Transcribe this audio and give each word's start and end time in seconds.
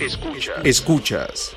Escuchas. 0.00 0.64
Escuchas. 0.64 1.56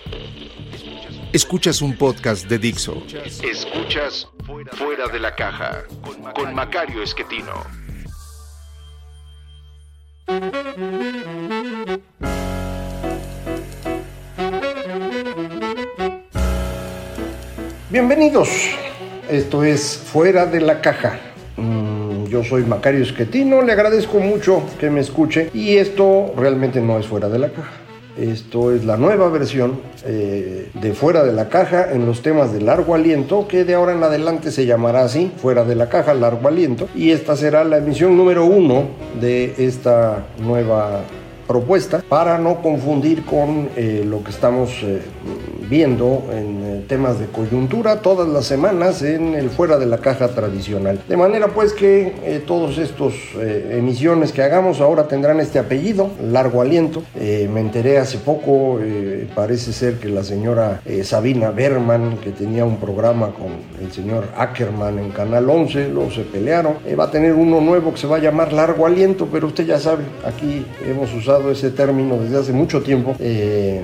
Escuchas 1.31 1.81
un 1.81 1.95
podcast 1.95 2.47
de 2.47 2.57
Dixo. 2.57 3.03
Escuchas 3.43 4.27
Fuera 4.73 5.07
de 5.07 5.19
la 5.19 5.35
Caja 5.35 5.83
con 6.33 6.53
Macario 6.55 7.03
Esquetino. 7.03 7.63
Bienvenidos. 17.89 18.49
Esto 19.29 19.63
es 19.63 19.97
Fuera 19.97 20.45
de 20.45 20.61
la 20.61 20.81
Caja. 20.81 21.19
Mm, 21.57 22.25
Yo 22.27 22.43
soy 22.43 22.63
Macario 22.63 23.01
Esquetino, 23.03 23.61
le 23.61 23.73
agradezco 23.73 24.19
mucho 24.19 24.63
que 24.79 24.89
me 24.89 25.01
escuche 25.01 25.49
y 25.53 25.75
esto 25.77 26.33
realmente 26.37 26.79
no 26.81 26.97
es 26.97 27.05
Fuera 27.05 27.27
de 27.29 27.39
la 27.39 27.49
Caja. 27.49 27.71
Esto 28.17 28.73
es 28.73 28.85
la 28.85 28.97
nueva 28.97 29.29
versión 29.29 29.79
eh, 30.05 30.69
de 30.73 30.93
Fuera 30.93 31.23
de 31.23 31.31
la 31.31 31.49
Caja 31.49 31.91
en 31.91 32.05
los 32.05 32.21
temas 32.21 32.51
de 32.53 32.61
largo 32.61 32.95
aliento, 32.95 33.47
que 33.47 33.63
de 33.63 33.73
ahora 33.73 33.93
en 33.93 34.03
adelante 34.03 34.51
se 34.51 34.65
llamará 34.65 35.03
así, 35.03 35.31
Fuera 35.41 35.63
de 35.63 35.75
la 35.75 35.89
Caja, 35.89 36.13
largo 36.13 36.47
aliento. 36.47 36.87
Y 36.93 37.11
esta 37.11 37.35
será 37.35 37.63
la 37.63 37.77
emisión 37.77 38.17
número 38.17 38.45
uno 38.45 38.89
de 39.19 39.53
esta 39.57 40.25
nueva 40.39 41.01
propuesta 41.47 42.03
para 42.07 42.37
no 42.37 42.61
confundir 42.61 43.25
con 43.25 43.69
eh, 43.75 44.03
lo 44.05 44.23
que 44.23 44.31
estamos 44.31 44.71
eh, 44.83 45.01
viendo 45.69 46.25
en 46.31 46.63
eh, 46.63 46.83
temas 46.87 47.19
de 47.19 47.27
coyuntura 47.27 48.01
todas 48.01 48.27
las 48.27 48.45
semanas 48.45 49.01
en 49.01 49.35
el 49.35 49.49
fuera 49.49 49.77
de 49.77 49.85
la 49.85 49.99
caja 49.99 50.29
tradicional. 50.29 51.01
De 51.07 51.15
manera 51.15 51.47
pues 51.47 51.73
que 51.73 52.13
eh, 52.23 52.43
todos 52.45 52.77
estos 52.77 53.13
emisiones 53.71 54.31
que 54.31 54.41
hagamos 54.43 54.81
ahora 54.81 55.07
tendrán 55.07 55.39
este 55.39 55.59
apellido, 55.59 56.09
largo 56.21 56.61
aliento. 56.61 57.03
Me 57.15 57.59
enteré 57.59 57.97
hace 57.97 58.17
poco, 58.17 58.79
parece 59.35 59.73
ser 59.73 59.99
que 59.99 60.09
la 60.09 60.23
señora 60.23 60.81
Sabina 61.03 61.51
Berman, 61.51 62.17
que 62.17 62.31
tenía 62.31 62.65
un 62.65 62.77
programa 62.77 63.31
con 63.33 63.51
el 63.83 63.91
señor 63.91 64.25
Ackerman 64.35 64.99
en 64.99 65.11
Canal 65.11 65.49
11, 65.49 65.89
luego 65.89 66.11
se 66.11 66.21
pelearon. 66.21 66.75
Va 66.99 67.05
a 67.05 67.11
tener 67.11 67.33
uno 67.33 67.61
nuevo 67.61 67.93
que 67.93 67.99
se 67.99 68.07
va 68.07 68.17
a 68.17 68.19
llamar 68.19 68.53
largo 68.53 68.85
aliento, 68.85 69.27
pero 69.31 69.47
usted 69.47 69.65
ya 69.65 69.79
sabe, 69.79 70.03
aquí 70.25 70.65
hemos 70.85 71.13
usado 71.13 71.40
ese 71.49 71.71
término 71.71 72.17
desde 72.17 72.37
hace 72.37 72.51
mucho 72.51 72.81
tiempo. 72.83 73.15
Eh, 73.19 73.81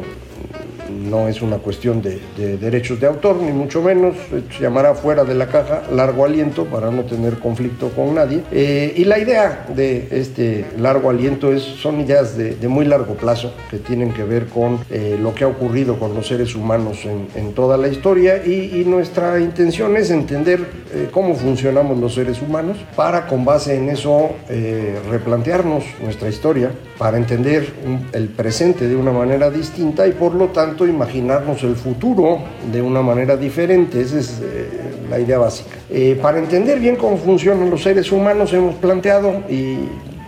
no 0.90 1.28
es 1.28 1.42
una 1.42 1.58
cuestión 1.58 2.02
de, 2.02 2.20
de 2.38 2.58
derechos 2.58 3.00
de 3.00 3.08
autor, 3.08 3.38
ni 3.38 3.52
mucho 3.52 3.82
menos. 3.82 4.16
Se 4.56 4.64
llamará 4.64 4.94
fuera 4.96 5.24
de 5.26 5.36
la 5.36 5.48
caja 5.48 5.84
largo 5.94 6.24
aliento 6.26 6.66
para 6.66 6.92
no 6.92 7.04
tener 7.04 7.40
conflicto 7.40 7.90
con 7.90 8.16
nadie. 8.16 8.42
Eh, 8.52 8.94
y 8.96 9.04
la 9.04 9.20
idea 9.20 9.66
de 9.76 10.08
este 10.12 10.66
largo 10.78 11.10
aliento 11.10 11.52
es, 11.52 11.62
son 11.62 12.00
ideas 12.00 12.38
de, 12.38 12.56
de 12.56 12.68
muy 12.68 12.86
largo 12.86 13.16
plazo 13.16 13.52
que 13.70 13.78
tienen 13.80 14.14
que 14.14 14.24
ver 14.24 14.48
con 14.48 14.80
eh, 14.90 15.18
lo 15.22 15.36
que 15.36 15.44
ha 15.44 15.48
ocurrido 15.48 16.00
con 16.00 16.14
los 16.14 16.28
seres 16.28 16.56
humanos 16.56 17.00
en, 17.06 17.28
en 17.36 17.54
toda 17.54 17.78
la 17.78 17.90
historia 17.90 18.42
y, 18.46 18.82
y 18.82 18.86
nuestra 18.86 19.40
intención 19.40 19.98
es 19.98 20.10
entender 20.10 20.62
eh, 20.94 21.10
cómo 21.12 21.36
funcionamos 21.36 21.98
los 21.98 22.14
seres 22.14 22.42
humanos 22.42 22.78
para 22.96 23.28
con 23.28 23.44
base 23.44 23.76
en 23.76 23.90
eso 23.90 24.32
eh, 24.50 24.98
replantearnos 25.10 25.84
nuestra 26.02 26.30
historia, 26.30 26.72
para 26.98 27.18
entender 27.18 27.72
el 28.14 28.30
presente 28.30 28.88
de 28.88 28.96
una 28.96 29.12
manera 29.12 29.50
distinta 29.50 30.08
y 30.08 30.14
por 30.14 30.34
lo 30.34 30.48
tanto 30.48 30.88
imaginarnos 30.88 31.64
el 31.64 31.76
futuro 31.76 32.40
de 32.72 32.82
una 32.82 33.02
manera 33.02 33.38
diferente. 33.38 34.02
Esa 34.02 34.20
es 34.20 34.42
eh, 34.42 34.70
la 35.10 35.20
idea 35.20 35.38
básica. 35.38 35.76
Eh, 35.90 36.18
para 36.22 36.40
entender 36.40 36.80
bien 36.80 36.96
cómo 36.96 37.18
funcionan 37.18 37.70
los 37.70 37.84
seres 37.84 38.12
humanos 38.12 38.52
hemos 38.54 38.76
planteado 38.76 39.44
y 39.50 39.78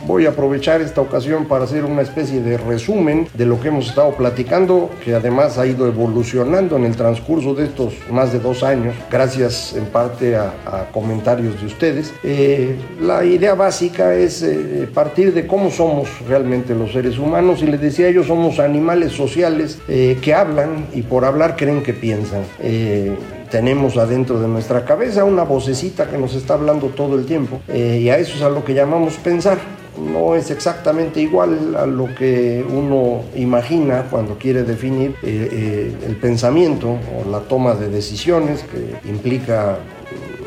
Voy 0.10 0.26
a 0.26 0.30
aprovechar 0.30 0.82
esta 0.82 1.02
ocasión 1.02 1.46
para 1.46 1.66
hacer 1.66 1.86
una 1.86 2.02
especie 2.02 2.42
de 2.42 2.58
resumen 2.58 3.28
de 3.36 3.46
lo 3.46 3.62
que 3.62 3.68
hemos 3.68 3.90
estado 3.90 4.16
platicando, 4.16 4.90
que 5.06 5.14
además 5.14 5.60
ha 5.60 5.68
ido 5.68 5.86
evolucionando 5.86 6.78
en 6.78 6.86
el 6.86 6.96
transcurso 6.96 7.54
de 7.54 7.66
estos 7.66 7.94
más 8.10 8.34
de 8.34 8.40
dos 8.40 8.64
años, 8.64 8.96
gracias 9.12 9.76
en 9.76 9.86
parte 9.86 10.36
a, 10.36 10.52
a 10.66 10.86
comentarios 10.92 11.62
de 11.62 11.68
ustedes. 11.68 12.12
Eh, 12.24 12.76
la 13.00 13.24
idea 13.24 13.54
básica 13.54 14.16
es 14.16 14.42
eh, 14.42 14.90
partir 14.92 15.32
de 15.32 15.46
cómo 15.46 15.70
somos 15.70 16.10
realmente 16.28 16.74
los 16.74 16.92
seres 16.92 17.20
humanos, 17.20 17.62
y 17.62 17.68
les 17.68 17.80
decía 17.80 18.10
yo, 18.10 18.24
somos 18.24 18.58
animales 18.58 19.12
sociales 19.12 19.78
eh, 19.88 20.18
que 20.24 20.34
hablan 20.34 20.88
y 20.92 21.04
por 21.04 21.24
hablar 21.24 21.56
creen 21.56 21.84
que 21.84 21.94
piensan. 21.94 22.42
Eh, 22.64 23.16
tenemos 23.52 23.96
adentro 23.96 24.40
de 24.40 24.48
nuestra 24.48 24.86
cabeza 24.86 25.24
una 25.24 25.44
vocecita 25.44 26.10
que 26.10 26.18
nos 26.18 26.34
está 26.34 26.56
hablando 26.56 26.88
todo 26.88 27.16
el 27.16 27.28
tiempo 27.28 27.62
eh, 27.68 28.00
y 28.02 28.10
a 28.10 28.18
eso 28.18 28.36
es 28.36 28.42
a 28.42 28.50
lo 28.50 28.66
que 28.66 28.74
llamamos 28.74 29.14
pensar. 29.18 29.60
No 30.00 30.36
es 30.36 30.50
exactamente 30.52 31.22
igual 31.22 31.76
a 31.76 31.86
lo 31.86 32.14
que 32.16 32.66
uno 32.68 33.24
imagina 33.36 34.06
cuando 34.10 34.38
quiere 34.38 34.64
definir 34.64 35.16
eh, 35.24 35.50
eh, 35.52 35.98
el 36.08 36.16
pensamiento 36.16 36.98
o 37.18 37.30
la 37.30 37.40
toma 37.42 37.76
de 37.76 37.90
decisiones 37.90 38.64
que 38.64 39.10
implica 39.10 39.78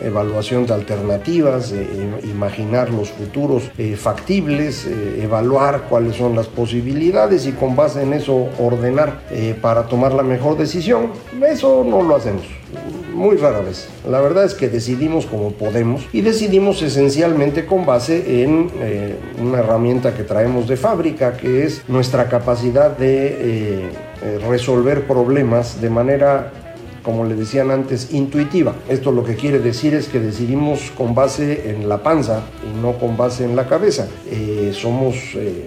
evaluación 0.04 0.66
de 0.66 0.74
alternativas, 0.74 1.72
eh, 1.72 1.86
eh, 1.90 2.20
imaginar 2.24 2.90
los 2.90 3.10
futuros 3.10 3.70
eh, 3.78 3.96
factibles, 3.96 4.86
evaluar 4.86 5.82
cuáles 5.88 6.16
son 6.16 6.34
las 6.34 6.46
posibilidades 6.46 7.46
y 7.46 7.52
con 7.52 7.76
base 7.76 8.02
en 8.02 8.12
eso 8.12 8.48
ordenar 8.58 9.22
para 9.60 9.84
tomar 9.84 10.12
la 10.12 10.22
mejor 10.22 10.56
decisión. 10.56 11.10
Eso 11.46 11.84
no 11.88 12.02
lo 12.02 12.16
hacemos. 12.16 12.42
Muy 13.14 13.36
rara 13.36 13.60
vez. 13.60 13.88
La 14.08 14.20
verdad 14.20 14.44
es 14.44 14.54
que 14.54 14.68
decidimos 14.68 15.26
como 15.26 15.52
podemos 15.52 16.06
y 16.12 16.22
decidimos 16.22 16.82
esencialmente 16.82 17.66
con 17.66 17.84
base 17.84 18.42
en 18.42 18.70
una 19.40 19.58
herramienta 19.58 20.14
que 20.14 20.24
traemos 20.24 20.66
de 20.66 20.76
fábrica, 20.76 21.36
que 21.36 21.64
es 21.64 21.82
nuestra 21.88 22.28
capacidad 22.28 22.96
de 22.96 23.90
resolver 24.48 25.06
problemas 25.06 25.80
de 25.80 25.90
manera 25.90 26.52
como 27.02 27.24
le 27.24 27.34
decían 27.34 27.70
antes, 27.70 28.12
intuitiva. 28.12 28.74
Esto 28.88 29.12
lo 29.12 29.24
que 29.24 29.36
quiere 29.36 29.58
decir 29.58 29.94
es 29.94 30.08
que 30.08 30.20
decidimos 30.20 30.92
con 30.96 31.14
base 31.14 31.70
en 31.70 31.88
la 31.88 32.02
panza 32.02 32.42
y 32.62 32.80
no 32.80 32.92
con 32.94 33.16
base 33.16 33.44
en 33.44 33.56
la 33.56 33.66
cabeza. 33.66 34.08
Eh, 34.30 34.72
somos 34.74 35.16
eh, 35.34 35.66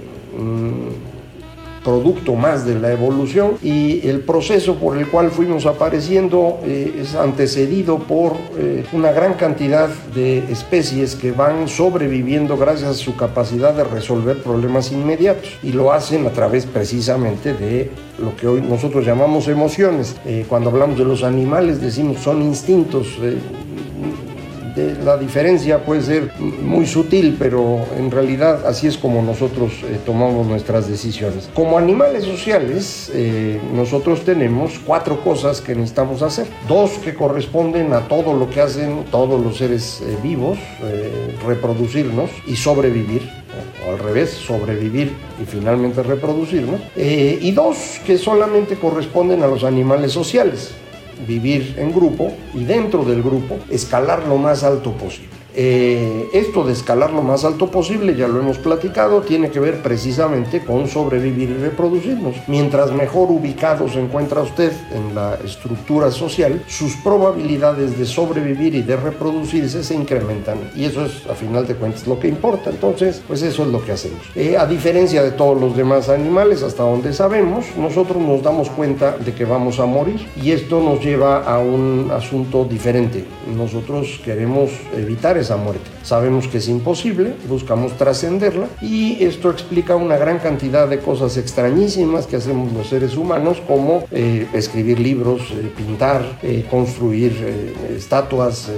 producto 1.86 2.34
más 2.34 2.66
de 2.66 2.80
la 2.80 2.92
evolución 2.92 3.52
y 3.62 4.06
el 4.08 4.22
proceso 4.22 4.76
por 4.76 4.98
el 4.98 5.08
cual 5.08 5.30
fuimos 5.30 5.68
apareciendo 5.68 6.60
eh, 6.64 7.02
es 7.02 7.14
antecedido 7.14 8.00
por 8.00 8.34
eh, 8.58 8.84
una 8.92 9.12
gran 9.12 9.36
cantidad 9.36 9.88
de 10.16 10.40
especies 10.52 11.16
que 11.16 11.32
van 11.32 11.68
sobreviviendo 11.68 12.58
gracias 12.58 12.90
a 12.90 12.94
su 12.96 13.16
capacidad 13.16 13.74
de 13.76 13.84
resolver 13.84 14.42
problemas 14.42 14.92
inmediatos 14.92 15.52
y 15.62 15.74
lo 15.74 15.94
hacen 15.94 16.26
a 16.26 16.32
través 16.32 16.66
precisamente 16.66 17.54
de 17.54 17.92
lo 18.18 18.36
que 18.36 18.48
hoy 18.48 18.62
nosotros 18.62 19.06
llamamos 19.06 19.48
emociones. 19.48 20.16
Eh, 20.26 20.46
cuando 20.50 20.72
hablamos 20.72 20.98
de 20.98 21.06
los 21.06 21.24
animales 21.24 21.80
decimos 21.80 22.20
son 22.22 22.42
instintos. 22.42 23.08
De 24.76 24.96
la 25.04 25.18
diferencia 25.18 25.84
puede 25.84 26.02
ser 26.02 26.32
muy 26.40 26.86
sutil, 26.86 27.36
pero 27.40 27.80
en 27.98 28.12
realidad 28.12 28.66
así 28.66 28.88
es 28.88 28.98
como 28.98 29.22
nosotros 29.22 29.72
eh, 29.84 30.00
tomamos 30.06 30.46
nuestras 30.48 30.88
decisiones. 30.88 31.50
Como 31.54 31.78
animales 31.78 32.26
sociales, 32.26 33.12
eh, 33.14 33.60
nosotros 33.74 34.24
tenemos 34.24 34.80
cuatro 34.86 35.22
cosas 35.24 35.62
que 35.62 35.76
necesitamos 35.76 36.22
hacer. 36.22 36.48
Dos 36.68 36.92
que 37.04 37.14
corresponden 37.14 37.94
a 37.94 38.08
todo 38.08 38.34
lo 38.34 38.50
que 38.50 38.62
hacen 38.62 39.06
todos 39.12 39.42
los 39.42 39.58
seres 39.58 40.02
eh, 40.02 40.18
vivos, 40.22 40.58
eh, 40.84 41.36
reproducirnos 41.46 42.30
y 42.48 42.56
sobrevivir 42.56 43.22
o 43.88 43.92
al 43.92 44.00
revés, 44.00 44.32
sobrevivir 44.32 45.14
y 45.42 45.46
finalmente 45.46 46.04
reproducirnos. 46.04 46.82
Eh, 46.96 47.40
y 47.42 47.52
dos 47.52 48.00
que 48.06 48.18
solamente 48.18 48.76
corresponden 48.76 49.44
a 49.44 49.48
los 49.48 49.64
animales 49.64 50.12
sociales, 50.12 50.74
vivir 51.28 51.76
en 51.78 51.94
grupo 51.94 52.32
y 52.54 52.64
dentro 52.64 53.04
del 53.04 53.22
grupo 53.22 53.60
escalar 53.70 54.28
lo 54.28 54.38
más 54.38 54.64
alto 54.64 54.92
posible. 54.92 55.45
Eh, 55.58 56.30
esto 56.34 56.66
de 56.66 56.74
escalar 56.74 57.12
lo 57.12 57.22
más 57.22 57.46
alto 57.46 57.72
posible, 57.72 58.16
ya 58.16 58.28
lo 58.28 58.40
hemos 58.40 58.58
platicado, 58.58 59.22
tiene 59.22 59.50
que 59.50 59.60
ver 59.60 59.82
precisamente 59.82 60.64
con 60.64 60.88
sobrevivir 60.88 61.50
y 61.50 61.54
reproducirnos. 61.54 62.36
Mientras 62.48 62.92
mejor 62.92 63.32
ubicado 63.32 63.88
se 63.88 64.02
encuentra 64.02 64.42
usted 64.42 64.74
en 64.94 65.16
la 65.16 65.38
estructura 65.46 66.12
social, 66.12 66.64
sus 66.68 66.96
probabilidades 66.98 67.98
de 67.98 68.06
sobrevivir 68.06 68.76
y 68.76 68.82
de 68.82 68.98
reproducirse 68.98 69.84
se 69.84 69.96
incrementan. 69.96 70.58
Y 70.76 70.86
eso 70.86 71.06
es, 71.06 71.26
a 71.28 71.36
final 71.36 71.66
de 71.66 71.76
cuentas, 71.76 72.06
lo 72.06 72.20
que 72.20 72.28
importa. 72.28 72.70
Entonces, 72.70 73.22
pues 73.26 73.42
eso 73.42 73.64
es 73.64 73.70
lo 73.70 73.84
que 73.84 73.94
hacemos. 73.94 74.20
Eh, 74.36 74.58
a 74.58 74.66
diferencia 74.66 75.24
de 75.24 75.32
todos 75.32 75.60
los 75.60 75.76
demás 75.78 76.10
animales, 76.10 76.64
hasta 76.64 76.84
donde 76.84 77.14
sabemos, 77.14 77.66
nosotros 77.78 78.22
nos 78.22 78.44
damos 78.44 78.70
cuenta 78.70 79.18
de 79.18 79.34
que 79.34 79.46
vamos 79.46 79.80
a 79.80 79.86
morir. 79.86 80.28
Y 80.42 80.52
esto 80.52 80.82
nos 80.82 81.04
lleva 81.04 81.44
a 81.44 81.60
un 81.60 82.12
asunto 82.12 82.66
diferente. 82.66 83.24
Nosotros 83.56 84.20
queremos 84.24 84.72
evitar 84.96 85.38
esa 85.46 85.58
muerte. 85.58 85.90
Sabemos 86.04 86.48
que 86.48 86.58
es 86.58 86.68
imposible, 86.68 87.34
buscamos 87.48 87.94
trascenderla 87.94 88.68
y 88.82 89.24
esto 89.24 89.50
explica 89.50 89.96
una 89.96 90.18
gran 90.18 90.40
cantidad 90.40 90.88
de 90.88 91.00
cosas 91.00 91.38
extrañísimas 91.38 92.28
que 92.28 92.36
hacemos 92.36 92.74
los 92.74 92.88
seres 92.88 93.16
humanos, 93.16 93.62
como 93.68 94.04
eh, 94.12 94.48
escribir 94.54 95.00
libros, 95.00 95.42
eh, 95.52 95.72
pintar, 95.76 96.40
eh, 96.42 96.66
construir 96.70 97.34
estatuas, 97.96 98.70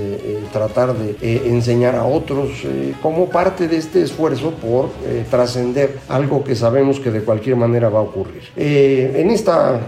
tratar 0.51 0.93
de 0.93 1.47
enseñar 1.47 1.95
a 1.95 2.05
otros, 2.05 2.49
como 3.01 3.29
parte 3.29 3.67
de 3.67 3.77
este 3.77 4.01
esfuerzo 4.01 4.51
por 4.51 4.89
trascender 5.29 5.99
algo 6.09 6.43
que 6.43 6.55
sabemos 6.55 6.99
que 6.99 7.11
de 7.11 7.21
cualquier 7.21 7.55
manera 7.55 7.89
va 7.89 7.99
a 7.99 8.03
ocurrir. 8.03 8.43
en 8.55 9.29
esta 9.29 9.79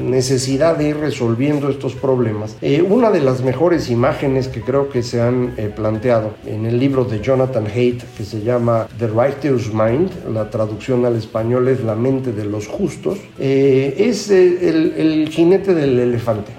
necesidad 0.00 0.76
de 0.76 0.88
ir 0.88 0.96
resolviendo 0.96 1.68
estos 1.68 1.94
problemas. 1.94 2.56
Eh, 2.60 2.82
una 2.82 3.10
de 3.10 3.20
las 3.20 3.42
mejores 3.42 3.90
imágenes 3.90 4.48
que 4.48 4.60
creo 4.62 4.88
que 4.88 5.02
se 5.02 5.20
han 5.20 5.54
eh, 5.56 5.72
planteado 5.74 6.34
en 6.46 6.66
el 6.66 6.78
libro 6.78 7.04
de 7.04 7.20
Jonathan 7.20 7.66
Haidt, 7.66 8.02
que 8.16 8.24
se 8.24 8.42
llama 8.42 8.86
The 8.98 9.08
Righteous 9.08 9.72
Mind, 9.72 10.10
la 10.32 10.50
traducción 10.50 11.04
al 11.04 11.16
español 11.16 11.68
es 11.68 11.82
La 11.82 11.94
mente 11.94 12.32
de 12.32 12.44
los 12.44 12.66
justos, 12.66 13.18
eh, 13.38 13.94
es 13.98 14.30
el, 14.30 14.94
el, 14.96 15.28
jinete 15.28 15.74
del 15.74 15.98
elefante. 15.98 16.52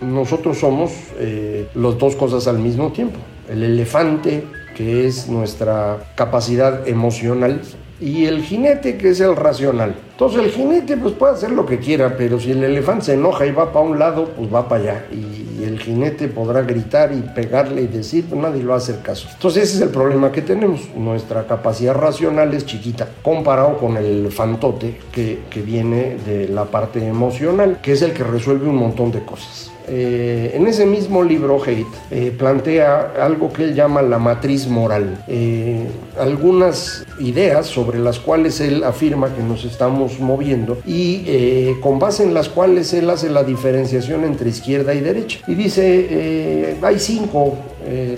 Nosotros 0.00 0.58
somos 0.58 0.92
las 1.74 1.98
dos 1.98 2.16
cosas 2.16 2.46
al 2.46 2.58
mismo 2.58 2.92
tiempo. 2.92 3.18
El 3.48 3.62
elefante, 3.62 4.44
que 4.76 5.06
es 5.06 5.26
nuestra 5.28 6.12
capacidad 6.16 6.86
emocional, 6.86 7.62
y 8.00 8.26
el 8.26 8.42
jinete 8.42 8.96
que 8.96 9.10
es 9.10 9.20
el 9.20 9.36
racional. 9.36 9.94
Entonces 10.12 10.40
el 10.44 10.50
jinete 10.50 10.96
pues 10.96 11.14
puede 11.14 11.34
hacer 11.34 11.50
lo 11.50 11.66
que 11.66 11.78
quiera, 11.78 12.16
pero 12.16 12.38
si 12.40 12.52
el 12.52 12.62
elefante 12.64 13.06
se 13.06 13.14
enoja 13.14 13.46
y 13.46 13.52
va 13.52 13.72
para 13.72 13.84
un 13.84 13.98
lado, 13.98 14.30
pues 14.36 14.52
va 14.52 14.68
para 14.68 14.82
allá. 14.82 15.06
Y, 15.12 15.44
el 15.56 15.80
jinete 15.80 16.28
podrá 16.28 16.62
gritar 16.62 17.12
y 17.12 17.20
pegarle 17.34 17.82
y 17.82 17.86
decir, 17.86 18.26
pues 18.28 18.40
nadie 18.40 18.62
lo 18.62 18.68
va 18.68 18.74
a 18.74 18.78
hacer 18.78 19.00
caso. 19.00 19.26
Entonces 19.32 19.64
ese 19.64 19.76
es 19.76 19.82
el 19.82 19.88
problema 19.88 20.30
que 20.30 20.42
tenemos. 20.42 20.82
Nuestra 20.94 21.46
capacidad 21.46 21.94
racional 21.94 22.52
es 22.54 22.66
chiquita 22.66 23.08
comparado 23.22 23.78
con 23.78 23.96
el 23.96 24.04
elefantote 24.04 24.98
que, 25.10 25.40
que 25.50 25.62
viene 25.62 26.18
de 26.24 26.48
la 26.48 26.66
parte 26.66 27.04
emocional, 27.04 27.80
que 27.82 27.92
es 27.92 28.02
el 28.02 28.12
que 28.12 28.22
resuelve 28.22 28.68
un 28.68 28.76
montón 28.76 29.10
de 29.10 29.24
cosas. 29.24 29.72
Eh, 29.88 30.52
en 30.54 30.66
ese 30.66 30.84
mismo 30.86 31.22
libro, 31.22 31.62
Haidt 31.62 31.86
eh, 32.10 32.34
plantea 32.36 33.12
algo 33.20 33.52
que 33.52 33.64
él 33.64 33.74
llama 33.74 34.02
la 34.02 34.18
matriz 34.18 34.66
moral, 34.66 35.22
eh, 35.28 35.86
algunas 36.18 37.04
ideas 37.20 37.66
sobre 37.66 37.98
las 37.98 38.18
cuales 38.18 38.60
él 38.60 38.82
afirma 38.84 39.34
que 39.34 39.42
nos 39.42 39.64
estamos 39.64 40.18
moviendo 40.18 40.78
y 40.86 41.74
con 41.80 41.98
base 41.98 42.22
en 42.22 42.34
las 42.34 42.48
cuales 42.48 42.92
él 42.94 43.08
hace 43.10 43.30
la 43.30 43.44
diferenciación 43.44 44.24
entre 44.24 44.50
izquierda 44.50 44.94
y 44.94 45.00
derecha. 45.00 45.40
Y 45.46 45.54
dice, 45.54 46.76
hay 46.82 46.98
cinco 46.98 47.56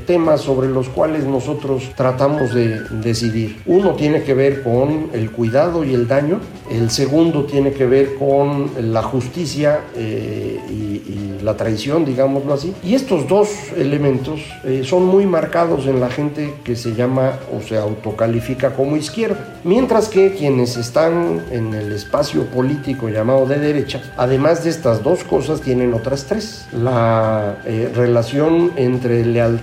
temas 0.06 0.40
sobre 0.40 0.68
los 0.68 0.88
cuales 0.88 1.24
nosotros 1.24 1.90
tratamos 1.96 2.54
de 2.54 2.80
decidir. 3.02 3.60
Uno 3.66 3.92
tiene 3.92 4.22
que 4.22 4.34
ver 4.34 4.62
con 4.62 5.10
el 5.12 5.30
cuidado 5.30 5.84
y 5.84 5.94
el 5.94 6.08
daño, 6.08 6.40
el 6.70 6.90
segundo 6.90 7.44
tiene 7.44 7.72
que 7.72 7.86
ver 7.86 8.14
con 8.16 8.70
la 8.92 9.02
justicia 9.02 9.80
y 9.96 11.38
la 11.42 11.56
traición, 11.56 12.04
digámoslo 12.04 12.54
así. 12.54 12.74
Y 12.82 12.94
estos 12.94 13.26
dos 13.28 13.48
elementos 13.76 14.40
eh, 14.64 14.82
son 14.84 15.06
muy 15.06 15.26
marcados 15.26 15.86
en 15.86 16.00
la 16.00 16.10
gente 16.10 16.54
que 16.64 16.76
se 16.76 16.94
llama 16.94 17.32
o 17.56 17.62
se 17.66 17.76
autocalifica 17.76 18.74
como 18.74 18.96
izquierda. 18.96 19.58
Mientras 19.64 20.08
que 20.08 20.34
quienes 20.34 20.76
están 20.76 21.42
en 21.50 21.74
el 21.74 21.92
espacio 21.92 22.46
político 22.46 23.08
llamado 23.08 23.46
de 23.46 23.58
derecha, 23.58 24.02
además 24.16 24.64
de 24.64 24.70
estas 24.70 25.02
dos 25.02 25.24
cosas, 25.24 25.60
tienen 25.60 25.94
otras 25.94 26.24
tres. 26.24 26.66
La 26.72 27.58
eh, 27.64 27.90
relación 27.94 28.72
entre 28.76 29.24
lealtad 29.24 29.57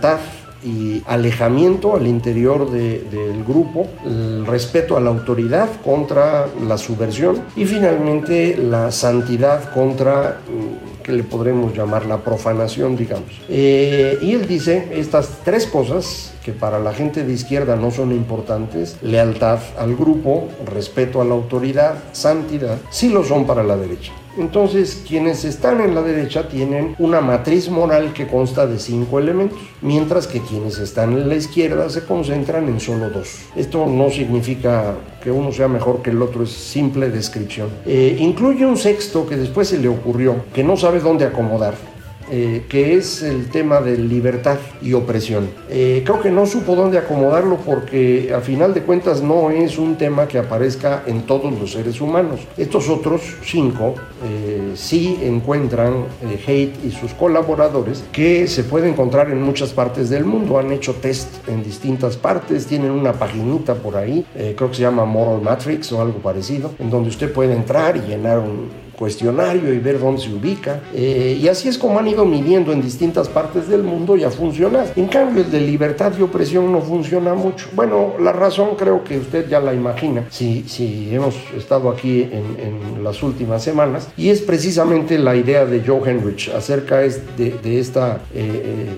y 0.64 1.04
alejamiento 1.06 1.96
al 1.96 2.08
interior 2.08 2.72
del 2.72 3.44
grupo, 3.44 3.88
el 4.04 4.46
respeto 4.46 4.98
a 4.98 5.00
la 5.00 5.12
autoridad 5.12 5.70
contra 5.84 6.48
la 6.68 6.78
subversión 6.78 7.42
y 7.56 7.66
finalmente 7.66 8.58
la 8.58 8.92
santidad 8.92 9.72
contra 9.74 10.40
mm, 10.48 11.04
que 11.04 11.14
le 11.14 11.24
podremos 11.24 11.76
llamar 11.76 12.08
la 12.08 12.18
profanación, 12.18 12.98
digamos. 12.98 13.30
Eh, 13.48 14.18
y 14.24 14.32
él 14.34 14.48
dice 14.48 14.90
estas 14.94 15.30
tres 15.44 15.68
cosas 15.68 16.34
que 16.44 16.52
para 16.52 16.80
la 16.80 16.94
gente 16.94 17.24
de 17.24 17.32
izquierda 17.32 17.76
no 17.76 17.92
son 17.92 18.12
importantes, 18.12 18.98
lealtad 19.04 19.60
al 19.78 19.96
grupo, 19.96 20.48
respeto 20.66 21.22
a 21.22 21.26
la 21.26 21.36
autoridad, 21.36 21.96
santidad, 22.12 22.78
sí 22.90 23.10
lo 23.10 23.24
son 23.24 23.46
para 23.46 23.64
la 23.64 23.78
derecha. 23.78 24.12
Entonces, 24.38 25.04
quienes 25.08 25.46
están 25.46 25.82
en 25.82 25.96
la 25.96 26.02
derecha 26.02 26.48
tienen 26.48 26.96
una 27.00 27.22
matriz 27.22 27.70
moral 27.70 28.14
que 28.14 28.28
consta 28.28 28.68
de 28.68 28.80
cinco 28.80 29.20
elementos, 29.20 29.60
mientras 29.82 30.28
que 30.28 30.42
quienes 30.42 30.78
están 30.80 31.14
en 31.14 31.30
la 31.30 31.36
izquierda 31.36 31.90
se 31.90 32.04
concentran 32.04 32.68
en 32.68 32.80
solo 32.80 33.10
dos. 33.10 33.40
Esto 33.56 33.86
no 33.86 34.10
significa 34.10 34.96
que 35.24 35.32
uno 35.32 35.52
sea 35.52 35.68
mejor 35.68 36.02
que 36.02 36.10
el 36.10 36.22
otro, 36.22 36.44
es 36.44 36.52
simple 36.52 37.10
descripción. 37.10 37.70
Eh, 37.86 38.18
incluye 38.20 38.66
un 38.66 38.78
sexto 38.78 39.26
que 39.26 39.38
después 39.38 39.70
se 39.70 39.80
le 39.80 39.88
ocurrió, 39.88 40.36
que 40.54 40.64
no 40.64 40.76
sabe 40.78 41.00
dónde 41.00 41.26
acomodar 41.26 41.95
eh, 42.32 42.64
que 42.68 42.96
es 42.96 43.22
el 43.22 43.50
tema 43.50 43.82
de 43.82 43.98
libertad 43.98 44.58
y 44.82 44.94
opresión. 44.94 45.48
Eh, 45.70 46.02
creo 46.04 46.22
que 46.22 46.32
no 46.32 46.48
supo 46.48 46.76
dónde 46.76 46.98
acomodarlo 46.98 47.58
porque 47.58 48.34
a 48.36 48.42
final 48.42 48.74
de 48.74 48.82
cuentas 48.82 49.22
no 49.22 49.52
es 49.52 49.78
un 49.78 49.96
tema 49.96 50.28
que 50.28 50.40
aparezca 50.40 51.04
en 51.06 51.22
todos 51.24 51.54
los 51.54 51.74
seres 51.74 52.02
humanos. 52.02 52.40
Estos 52.58 52.90
otros 52.90 53.22
cinco 53.44 53.94
eh, 54.24 54.72
sí 54.74 55.20
encuentran 55.22 56.06
Hate 56.48 56.74
y 56.84 56.90
sus 56.90 57.14
colaboradores 57.14 58.04
que 58.12 58.48
se 58.48 58.64
puede 58.64 58.90
encontrar 58.90 59.30
en 59.30 59.42
muchas 59.42 59.72
partes 59.72 60.10
del 60.10 60.26
mundo. 60.26 60.58
Han 60.58 60.72
hecho 60.72 60.96
test 60.96 61.48
en 61.48 61.64
distintas 61.64 62.18
partes, 62.18 62.66
tienen 62.66 62.90
una 62.90 63.14
paginita 63.14 63.76
por 63.76 63.98
ahí, 63.98 64.26
creo 64.34 64.70
que 64.70 64.76
se 64.76 64.82
llama 64.82 65.06
Moral 65.06 65.42
Matrix 65.42 65.92
o 65.92 66.02
algo 66.02 66.18
parecido, 66.20 66.72
en 66.80 66.90
donde 66.90 67.10
usted 67.10 67.32
puede 67.32 67.54
entrar 67.54 67.98
y 67.98 68.02
llenar 68.02 68.40
un 68.40 68.85
cuestionario 68.98 69.74
y 69.74 69.80
ver 69.80 70.00
dónde 70.00 70.22
se 70.22 70.34
ubica. 70.34 70.82
Eh, 70.94 71.38
y 71.42 71.48
así 71.48 71.68
es 71.68 71.78
como 71.78 72.00
han 72.00 72.08
ido 72.08 72.26
midiendo 72.26 72.72
en 72.72 72.82
distintas 72.82 73.30
partes 73.30 73.68
del 73.68 73.84
mundo 73.84 74.16
y 74.16 74.24
ha 74.24 74.32
funcionado. 74.32 74.90
En 74.96 75.08
cambio, 75.08 75.44
el 75.44 75.52
de 75.52 75.62
libertad 75.62 76.14
y 76.18 76.22
opresión 76.22 76.72
no 76.72 76.82
funciona 76.82 77.34
mucho. 77.34 77.68
Bueno, 77.74 78.14
la 78.20 78.32
razón 78.32 78.76
creo 78.78 79.04
que 79.04 79.18
usted 79.18 79.48
ya 79.50 79.60
la 79.60 79.74
imagina 79.74 80.26
si, 80.30 80.64
si 80.68 81.14
hemos 81.14 81.36
estado 81.56 81.90
aquí 81.90 82.24
en, 82.24 82.96
en 82.96 83.04
las 83.04 83.22
últimas 83.24 83.64
semanas. 83.64 84.10
Y 84.18 84.30
es 84.30 84.42
precisamente 84.42 85.18
la 85.18 85.36
idea 85.36 85.66
de 85.66 85.82
Joe 85.86 86.10
Henrich 86.10 86.50
acerca 86.50 87.00
de, 87.00 87.10
de 87.38 87.80
este 87.80 88.00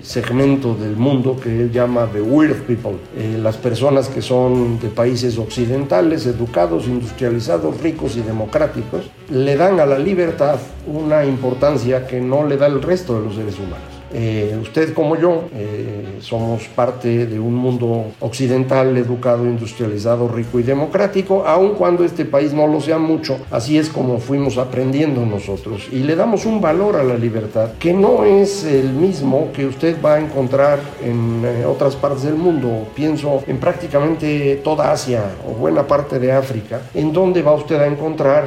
segmento 0.02 0.76
del 0.76 0.96
mundo 0.96 1.38
que 1.42 1.50
él 1.50 1.72
llama 1.72 2.08
The 2.12 2.22
Weird 2.22 2.64
People. 2.64 2.98
las 3.42 3.58
personas 3.58 4.08
que 4.08 4.22
son 4.22 4.80
de 4.80 4.90
países 4.90 5.38
occidentales, 5.38 6.26
educados, 6.26 6.88
industrializados, 6.88 7.80
ricos 7.82 8.18
y 8.18 8.22
democráticos, 8.22 9.10
le 9.30 9.56
dan 9.56 9.80
a 9.80 9.86
la 9.88 9.98
libertad 9.98 10.60
una 10.86 11.26
importancia 11.26 12.06
que 12.06 12.22
no 12.22 12.46
le 12.46 12.58
da 12.58 12.68
el 12.68 12.82
resto 12.82 13.18
de 13.18 13.26
los 13.26 13.36
seres 13.36 13.58
humanos. 13.58 13.97
Eh, 14.14 14.58
usted 14.62 14.94
como 14.94 15.16
yo 15.16 15.44
eh, 15.54 16.18
somos 16.22 16.68
parte 16.70 17.26
de 17.26 17.40
un 17.40 17.56
mundo 17.56 18.06
occidental, 18.20 18.96
educado, 18.98 19.46
industrializado, 19.46 20.28
rico 20.28 20.60
y 20.60 20.64
democrático, 20.64 21.46
aun 21.46 21.74
cuando 21.76 22.04
este 22.04 22.26
país 22.26 22.54
no 22.54 22.68
lo 22.68 22.80
sea 22.80 22.98
mucho, 22.98 23.38
así 23.52 23.78
es 23.78 23.90
como 23.90 24.20
fuimos 24.20 24.58
aprendiendo 24.58 25.26
nosotros. 25.26 25.88
Y 25.92 26.00
le 26.00 26.16
damos 26.16 26.46
un 26.46 26.62
valor 26.62 26.96
a 26.96 27.04
la 27.04 27.18
libertad 27.18 27.72
que 27.80 27.94
no 27.94 28.24
es 28.24 28.64
el 28.64 28.94
mismo 28.94 29.50
que 29.54 29.66
usted 29.66 29.98
va 30.04 30.16
a 30.16 30.20
encontrar 30.20 30.80
en 31.04 31.44
eh, 31.46 31.66
otras 31.66 31.96
partes 31.96 32.24
del 32.24 32.36
mundo. 32.36 32.88
Pienso 32.96 33.44
en 33.48 33.58
prácticamente 33.58 34.62
toda 34.64 34.92
Asia 34.92 35.24
o 35.48 35.52
buena 35.54 35.86
parte 35.86 36.20
de 36.20 36.32
África, 36.32 36.82
en 36.94 37.12
donde 37.12 37.42
va 37.42 37.54
usted 37.54 37.80
a 37.80 37.88
encontrar 37.88 38.46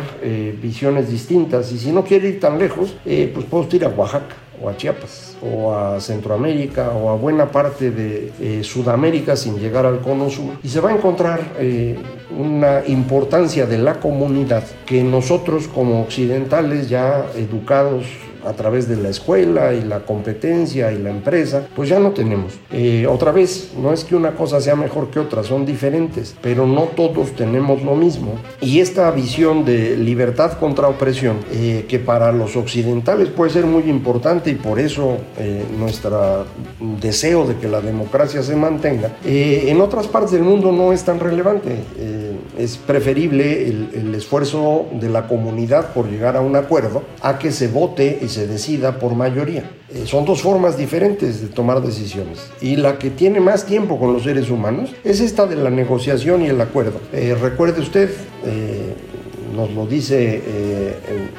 visiones 0.61 1.11
distintas. 1.11 1.73
Y 1.73 1.79
si 1.79 1.93
no 1.93 2.05
quiere 2.05 2.29
ir 2.29 2.41
tan 2.41 2.59
lejos, 2.59 2.95
pues 3.05 3.47
puede 3.47 3.65
usted 3.65 3.77
ir 3.79 3.85
a 3.85 3.89
Oaxaca 3.89 4.37
o 4.61 4.69
a 4.69 4.77
Chiapas 4.77 5.37
o 5.43 5.73
a 5.73 6.01
Centroamérica 6.01 6.91
o 6.91 7.11
a 7.11 7.17
buena 7.17 7.51
parte 7.51 7.91
de 7.91 8.33
eh, 8.41 8.63
Sudamérica 8.63 9.37
sin 9.37 9.59
llegar 9.59 9.87
al 9.87 10.01
cono 10.01 10.29
sur. 10.29 10.59
Y 10.63 10.69
se 10.69 10.81
va 10.81 10.91
a 10.91 10.95
encontrar 10.95 11.55
eh, 11.59 11.97
una 12.37 12.83
importancia 12.87 13.67
de 13.67 13.79
la 13.79 13.99
comunidad 14.01 14.65
que 14.87 15.03
nosotros 15.03 15.69
como 15.69 16.03
occidentales 16.03 16.89
ya 16.89 17.27
educados 17.37 18.05
a 18.47 18.53
través 18.53 18.89
de 18.89 18.97
la 18.97 19.09
escuela 19.09 19.73
y 19.75 19.83
la 19.83 20.01
competencia 20.01 20.93
y 20.93 20.99
la 20.99 21.11
empresa, 21.11 21.67
pues 21.75 21.89
ya 21.89 21.99
no 21.99 22.11
tenemos. 22.11 22.55
Eh, 22.73 23.07
otra 23.09 23.33
vez, 23.33 23.73
no 23.81 23.93
es 23.93 24.05
que 24.05 24.17
una 24.17 24.33
cosa 24.33 24.61
sea 24.61 24.77
mejor 24.77 25.11
que 25.11 25.19
otra, 25.19 25.43
son 25.43 25.67
diferentes, 25.67 26.35
pero 26.41 26.67
no 26.67 26.83
todos 26.83 27.33
tenemos 27.33 27.83
lo 27.83 27.95
mismo. 27.95 28.35
Y 28.61 28.81
esta 28.81 29.11
visión 29.11 29.65
de 29.65 29.97
libertad 29.97 30.59
contra 30.59 30.89
opresión, 30.89 31.39
eh, 31.53 31.87
que 31.89 31.99
para 31.99 32.33
los 32.33 32.57
occidentales 32.57 33.29
puede 33.29 33.51
ser 33.51 33.67
muy 33.67 33.85
importante 33.91 34.51
y 34.51 34.55
por 34.55 34.79
eso 34.79 35.19
eh, 35.39 35.65
nuestro 35.79 36.47
deseo 37.01 37.47
de 37.47 37.57
que 37.57 37.69
la 37.69 37.81
democracia 37.81 38.43
se 38.43 38.57
mantenga, 38.57 39.13
en 39.25 39.81
otras 39.81 40.07
partes 40.07 40.33
del 40.33 40.43
mundo 40.43 40.73
no 40.73 40.93
es 40.93 41.05
tan 41.05 41.21
relevante 41.21 41.79
es 42.59 42.77
preferible 42.77 43.69
el, 43.69 44.15
esfuerzo 44.15 44.87
de 44.93 45.09
la 45.09 45.27
comunidad 45.27 45.93
por 45.93 46.09
llegar 46.09 46.37
a 46.37 46.41
un 46.41 46.57
acuerdo 46.57 47.03
a 47.23 47.39
que 47.39 47.53
se 47.53 47.69
vote 47.69 48.19
se 48.31 48.47
decida 48.47 48.99
por 48.99 49.15
mayoría. 49.15 49.71
Eh, 49.93 50.05
son 50.07 50.25
dos 50.25 50.41
formas 50.41 50.79
diferentes 50.79 51.41
de 51.43 51.49
tomar 51.49 51.83
decisiones. 51.83 52.51
Y 52.61 52.77
la 52.77 52.99
que 52.99 53.11
tiene 53.11 53.41
más 53.41 53.67
tiempo 53.67 53.99
con 53.99 54.13
los 54.13 54.23
seres 54.23 54.49
humanos 54.51 54.91
es 55.05 55.21
esta 55.21 55.47
de 55.47 55.57
la 55.57 55.71
negociación 55.71 56.43
y 56.43 56.47
el 56.47 56.61
acuerdo. 56.61 57.01
Eh, 57.13 57.37
recuerde 57.41 57.81
usted, 57.81 58.11
eh, 58.45 58.95
nos 59.61 59.73
lo 59.73 59.87
dice 59.87 60.37
eh, 60.37 60.97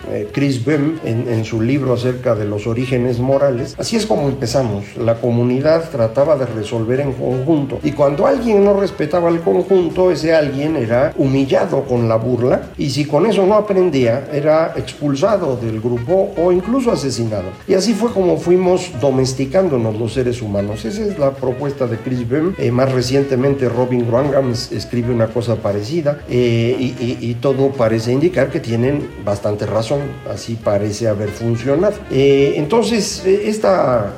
eh, 0.10 0.30
Chris 0.32 0.64
Bem 0.64 1.00
en, 1.04 1.44
su 1.44 1.60
libro 1.60 1.94
acerca 1.94 2.36
de 2.36 2.46
los 2.46 2.68
orígenes 2.68 3.20
morales. 3.20 3.76
Así 3.80 3.96
es 3.96 4.06
como 4.06 4.28
empezamos. 4.28 4.96
La 4.96 5.16
comunidad 5.16 5.90
trataba 5.90 6.36
de 6.36 6.46
resolver 6.46 7.00
en 7.00 7.14
conjunto 7.14 7.80
y 7.84 7.94
cuando 7.94 8.28
alguien 8.28 8.64
no 8.64 8.80
respetaba 8.80 9.30
el 9.30 9.40
conjunto, 9.42 10.12
ese 10.12 10.36
alguien 10.36 10.76
era 10.76 11.14
humillado 11.18 11.84
con 11.84 12.08
la 12.08 12.18
burla 12.18 12.70
y 12.78 12.92
si 12.92 13.06
con 13.06 13.26
eso 13.26 13.46
no 13.48 13.56
aprendía, 13.56 14.28
era 14.32 14.74
expulsado 14.76 15.58
del 15.58 15.82
grupo 15.82 16.32
o 16.38 16.52
incluso 16.52 16.92
asesinado. 16.92 17.50
Y 17.68 17.74
así 17.74 17.94
fue 17.94 18.12
como 18.12 18.38
fuimos 18.38 18.92
domesticándonos 19.02 19.98
los 19.98 20.14
seres 20.14 20.44
humanos. 20.44 20.86
Esa 20.86 21.02
es 21.02 21.18
la 21.18 21.32
propuesta 21.32 21.88
de 21.88 21.98
Chris 21.98 22.30
Bem. 22.30 22.54
Eh, 22.60 22.72
más 22.72 22.92
recientemente 22.92 23.68
Robin 23.68 24.08
Wrangham 24.08 24.54
escribe 24.72 25.12
una 25.12 25.28
cosa 25.28 25.56
parecida 25.56 26.20
y, 26.30 26.94
y 27.00 27.38
todo 27.42 27.72
parece 27.72 28.11
indicar 28.12 28.50
que 28.50 28.60
tienen 28.60 29.08
bastante 29.24 29.66
razón, 29.66 30.00
así 30.30 30.56
parece 30.56 31.08
haber 31.08 31.30
funcionado. 31.30 31.96
Eh, 32.12 32.54
entonces, 32.56 33.24
eh, 33.26 33.44
esta, 33.46 34.14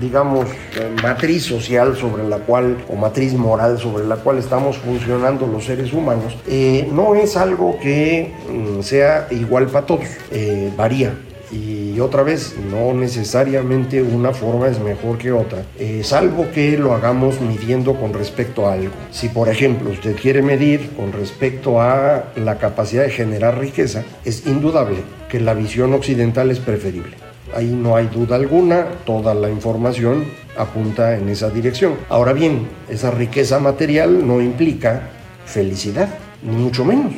digamos, 0.00 0.46
eh, 0.48 0.94
matriz 1.02 1.44
social 1.44 1.96
sobre 1.96 2.28
la 2.28 2.38
cual, 2.38 2.76
o 2.88 2.96
matriz 2.96 3.34
moral 3.34 3.78
sobre 3.78 4.04
la 4.04 4.16
cual 4.16 4.38
estamos 4.38 4.78
funcionando 4.78 5.46
los 5.46 5.64
seres 5.64 5.92
humanos, 5.92 6.36
no 6.92 7.14
es 7.14 7.36
algo 7.36 7.78
que 7.80 8.32
mm, 8.48 8.82
sea 8.82 9.28
igual 9.30 9.66
para 9.66 9.86
todos, 9.86 10.06
varía. 10.76 11.14
Y 11.50 12.00
otra 12.00 12.22
vez, 12.22 12.56
no 12.70 12.92
necesariamente 12.92 14.02
una 14.02 14.32
forma 14.32 14.68
es 14.68 14.80
mejor 14.80 15.16
que 15.18 15.30
otra, 15.30 15.62
eh, 15.78 16.02
salvo 16.02 16.46
que 16.52 16.76
lo 16.76 16.92
hagamos 16.92 17.40
midiendo 17.40 17.94
con 17.94 18.12
respecto 18.12 18.66
a 18.66 18.72
algo. 18.72 18.92
Si 19.10 19.28
por 19.28 19.48
ejemplo 19.48 19.90
usted 19.90 20.16
quiere 20.16 20.42
medir 20.42 20.90
con 20.96 21.12
respecto 21.12 21.80
a 21.80 22.32
la 22.36 22.58
capacidad 22.58 23.04
de 23.04 23.10
generar 23.10 23.58
riqueza, 23.58 24.04
es 24.24 24.46
indudable 24.46 24.98
que 25.28 25.40
la 25.40 25.54
visión 25.54 25.94
occidental 25.94 26.50
es 26.50 26.58
preferible. 26.58 27.16
Ahí 27.54 27.66
no 27.70 27.94
hay 27.94 28.08
duda 28.08 28.36
alguna, 28.36 28.86
toda 29.04 29.32
la 29.32 29.48
información 29.48 30.24
apunta 30.58 31.16
en 31.16 31.28
esa 31.28 31.48
dirección. 31.50 31.94
Ahora 32.08 32.32
bien, 32.32 32.66
esa 32.88 33.10
riqueza 33.10 33.60
material 33.60 34.26
no 34.26 34.40
implica 34.40 35.10
felicidad, 35.44 36.08
ni 36.42 36.56
mucho 36.56 36.84
menos. 36.84 37.12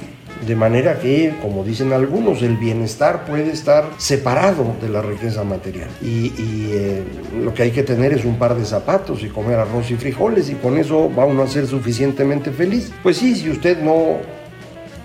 De 0.46 0.54
manera 0.54 0.98
que, 0.98 1.34
como 1.42 1.64
dicen 1.64 1.92
algunos, 1.92 2.42
el 2.42 2.56
bienestar 2.56 3.24
puede 3.24 3.50
estar 3.50 3.90
separado 3.98 4.74
de 4.80 4.88
la 4.88 5.02
riqueza 5.02 5.44
material. 5.44 5.88
Y, 6.00 6.32
eh, 6.70 7.02
lo 7.42 7.52
que 7.54 7.64
hay 7.64 7.70
que 7.70 7.82
tener 7.82 8.12
es 8.12 8.24
un 8.24 8.38
par 8.38 8.54
de 8.54 8.64
zapatos 8.64 9.22
y 9.22 9.28
comer 9.28 9.58
arroz 9.58 9.90
y 9.90 9.96
frijoles 9.96 10.50
y 10.50 10.54
con 10.54 10.78
eso 10.78 11.10
va 11.16 11.24
uno 11.24 11.42
a 11.42 11.46
ser 11.48 11.66
suficientemente 11.66 12.50
feliz. 12.50 12.92
Pues 13.02 13.16
sí, 13.16 13.34
si 13.34 13.50
usted 13.50 13.82
no 13.82 14.18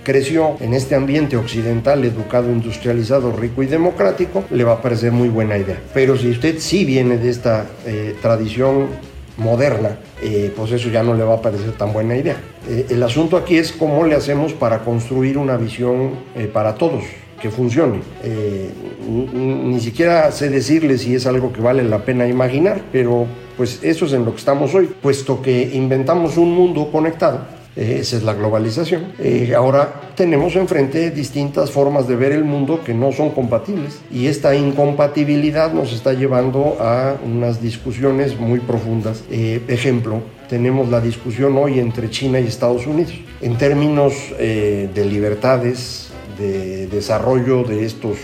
creció 0.04 0.58
en 0.60 0.74
este 0.74 0.96
ambiente 0.96 1.38
occidental, 1.38 2.04
educado, 2.04 2.50
industrializado, 2.52 3.32
rico 3.32 3.63
y 3.63 3.68
democrático, 3.68 4.44
le 4.52 4.63
va 4.63 4.74
a 4.74 4.82
parecer 4.82 5.12
muy 5.12 5.30
buena 5.30 5.58
idea. 5.58 5.80
Pero 5.94 6.18
si 6.18 6.30
usted 6.30 6.60
sí 6.60 6.86
viene 6.86 7.18
de 7.18 7.30
esta 7.30 7.66
eh, 7.86 8.16
tradición 8.22 8.88
moderna, 9.38 9.98
eh, 10.22 10.52
pues 10.56 10.72
eso 10.72 10.90
ya 10.90 11.04
no 11.04 11.13
le 11.13 11.24
va 11.24 11.36
a 11.36 11.42
parecer 11.42 11.72
tan 11.72 11.92
buena 11.94 12.16
idea. 12.16 12.38
Eh, 12.67 12.88
el 12.89 13.03
asunto 13.03 13.38
aquí 13.38 13.58
es 13.58 13.72
cómo 13.72 14.05
le 14.05 14.15
hacemos 14.15 14.53
para 14.53 14.79
construir 14.79 15.38
una 15.38 15.58
visión 15.58 16.12
eh, 16.36 16.50
para 16.51 16.75
todos 16.75 17.03
que 17.41 17.50
funcione. 17.50 18.00
ni 19.05 19.79
siquiera 19.82 20.32
sé 20.32 20.50
decirle 20.50 20.98
si 20.98 21.13
es 21.13 21.25
algo 21.25 21.51
que 21.51 21.60
vale 21.60 21.84
la 21.84 22.05
pena 22.05 22.25
imaginar, 22.25 22.82
pero 22.89 23.27
pues 23.58 23.84
eso 23.84 24.05
es 24.05 24.13
en 24.13 24.24
lo 24.24 24.32
que 24.32 24.38
estamos 24.38 24.74
hoy, 24.74 24.89
puesto 25.01 25.41
que 25.41 25.72
inventamos 25.74 26.38
un 26.38 26.53
mundo 26.55 26.89
conectado 26.89 27.39
eh, 27.39 27.62
esa 27.75 28.18
es 28.18 28.24
la 28.24 28.34
globalización. 28.34 29.13
Eh, 29.20 29.53
ahora 29.56 30.12
tenemos 30.15 30.56
enfrente 30.56 31.12
distintas 31.12 31.72
formas 31.72 32.08
de 32.08 32.15
ver 32.15 32.32
el 32.32 32.44
mundo 32.44 32.82
que 32.84 32.94
no 32.94 33.12
son 33.12 33.32
compatibles 33.32 34.00
y 34.12 34.27
esta 34.27 34.56
incompatibilidad 34.56 35.74
nos 35.74 35.92
está 35.94 36.13
llevando 36.13 36.77
a 36.80 37.15
unas 37.25 37.62
discusiones 37.62 38.39
muy 38.39 38.60
profundas. 38.60 39.24
Eh, 39.32 39.62
ejemplo, 39.68 40.22
tenemos 40.50 40.89
la 40.89 41.01
discusión 41.01 41.58
hoy 41.58 41.80
entre 41.80 42.10
China 42.10 42.39
y 42.39 42.46
Estados 42.46 42.86
Unidos 42.86 43.13
en 43.42 43.58
términos 43.58 44.13
de 44.38 45.06
libertades, 45.10 46.12
de 46.38 46.88
desarrollo 46.88 47.63
de 47.63 47.86
estas 47.86 48.18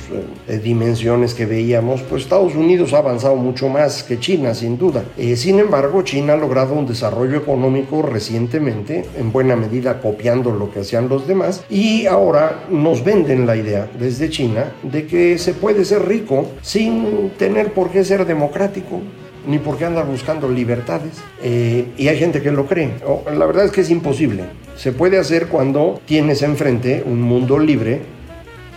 eh, 0.48 0.60
dimensiones 0.60 1.34
que 1.34 1.46
veíamos, 1.46 2.02
pues 2.02 2.24
Estados 2.24 2.56
Unidos 2.56 2.94
ha 2.94 3.00
avanzado 3.00 3.36
mucho 3.36 3.70
más 3.70 4.04
que 4.04 4.20
China, 4.20 4.54
sin 4.54 4.78
duda. 4.78 5.04
Eh, 5.18 5.36
sin 5.36 5.60
embargo, 5.60 6.02
China 6.04 6.34
ha 6.34 6.38
logrado 6.38 6.74
un 6.74 6.86
desarrollo 6.86 7.38
económico 7.38 8.02
recientemente, 8.02 9.06
en 9.18 9.32
buena 9.32 9.56
medida 9.56 10.02
copiando 10.02 10.52
lo 10.52 10.72
que 10.72 10.82
hacían 10.82 11.10
los 11.10 11.28
demás, 11.28 11.64
y 11.70 12.06
ahora 12.06 12.66
nos 12.70 13.04
venden 13.04 13.46
la 13.46 13.56
idea 13.56 13.90
desde 14.00 14.30
China 14.30 14.74
de 14.84 15.08
que 15.08 15.38
se 15.38 15.54
puede 15.54 15.86
ser 15.86 16.08
rico 16.08 16.48
sin 16.62 17.32
tener 17.38 17.74
por 17.74 17.90
qué 17.90 18.04
ser 18.04 18.26
democrático 18.26 19.02
ni 19.48 19.60
por 19.60 19.78
qué 19.78 19.86
andar 19.86 20.06
buscando 20.06 20.50
libertades. 20.50 21.14
Eh, 21.42 21.86
y 21.98 22.08
hay 22.08 22.18
gente 22.18 22.42
que 22.42 22.52
lo 22.52 22.66
cree. 22.66 22.92
la 23.34 23.46
verdad 23.46 23.66
es 23.66 23.72
que 23.72 23.82
es 23.82 23.90
imposible. 23.90 24.44
Se 24.76 24.92
puede 24.92 25.18
hacer 25.18 25.48
cuando 25.48 26.00
tienes 26.06 26.42
enfrente 26.42 27.04
un 27.06 27.22
mundo 27.22 27.60
libre 27.60 28.19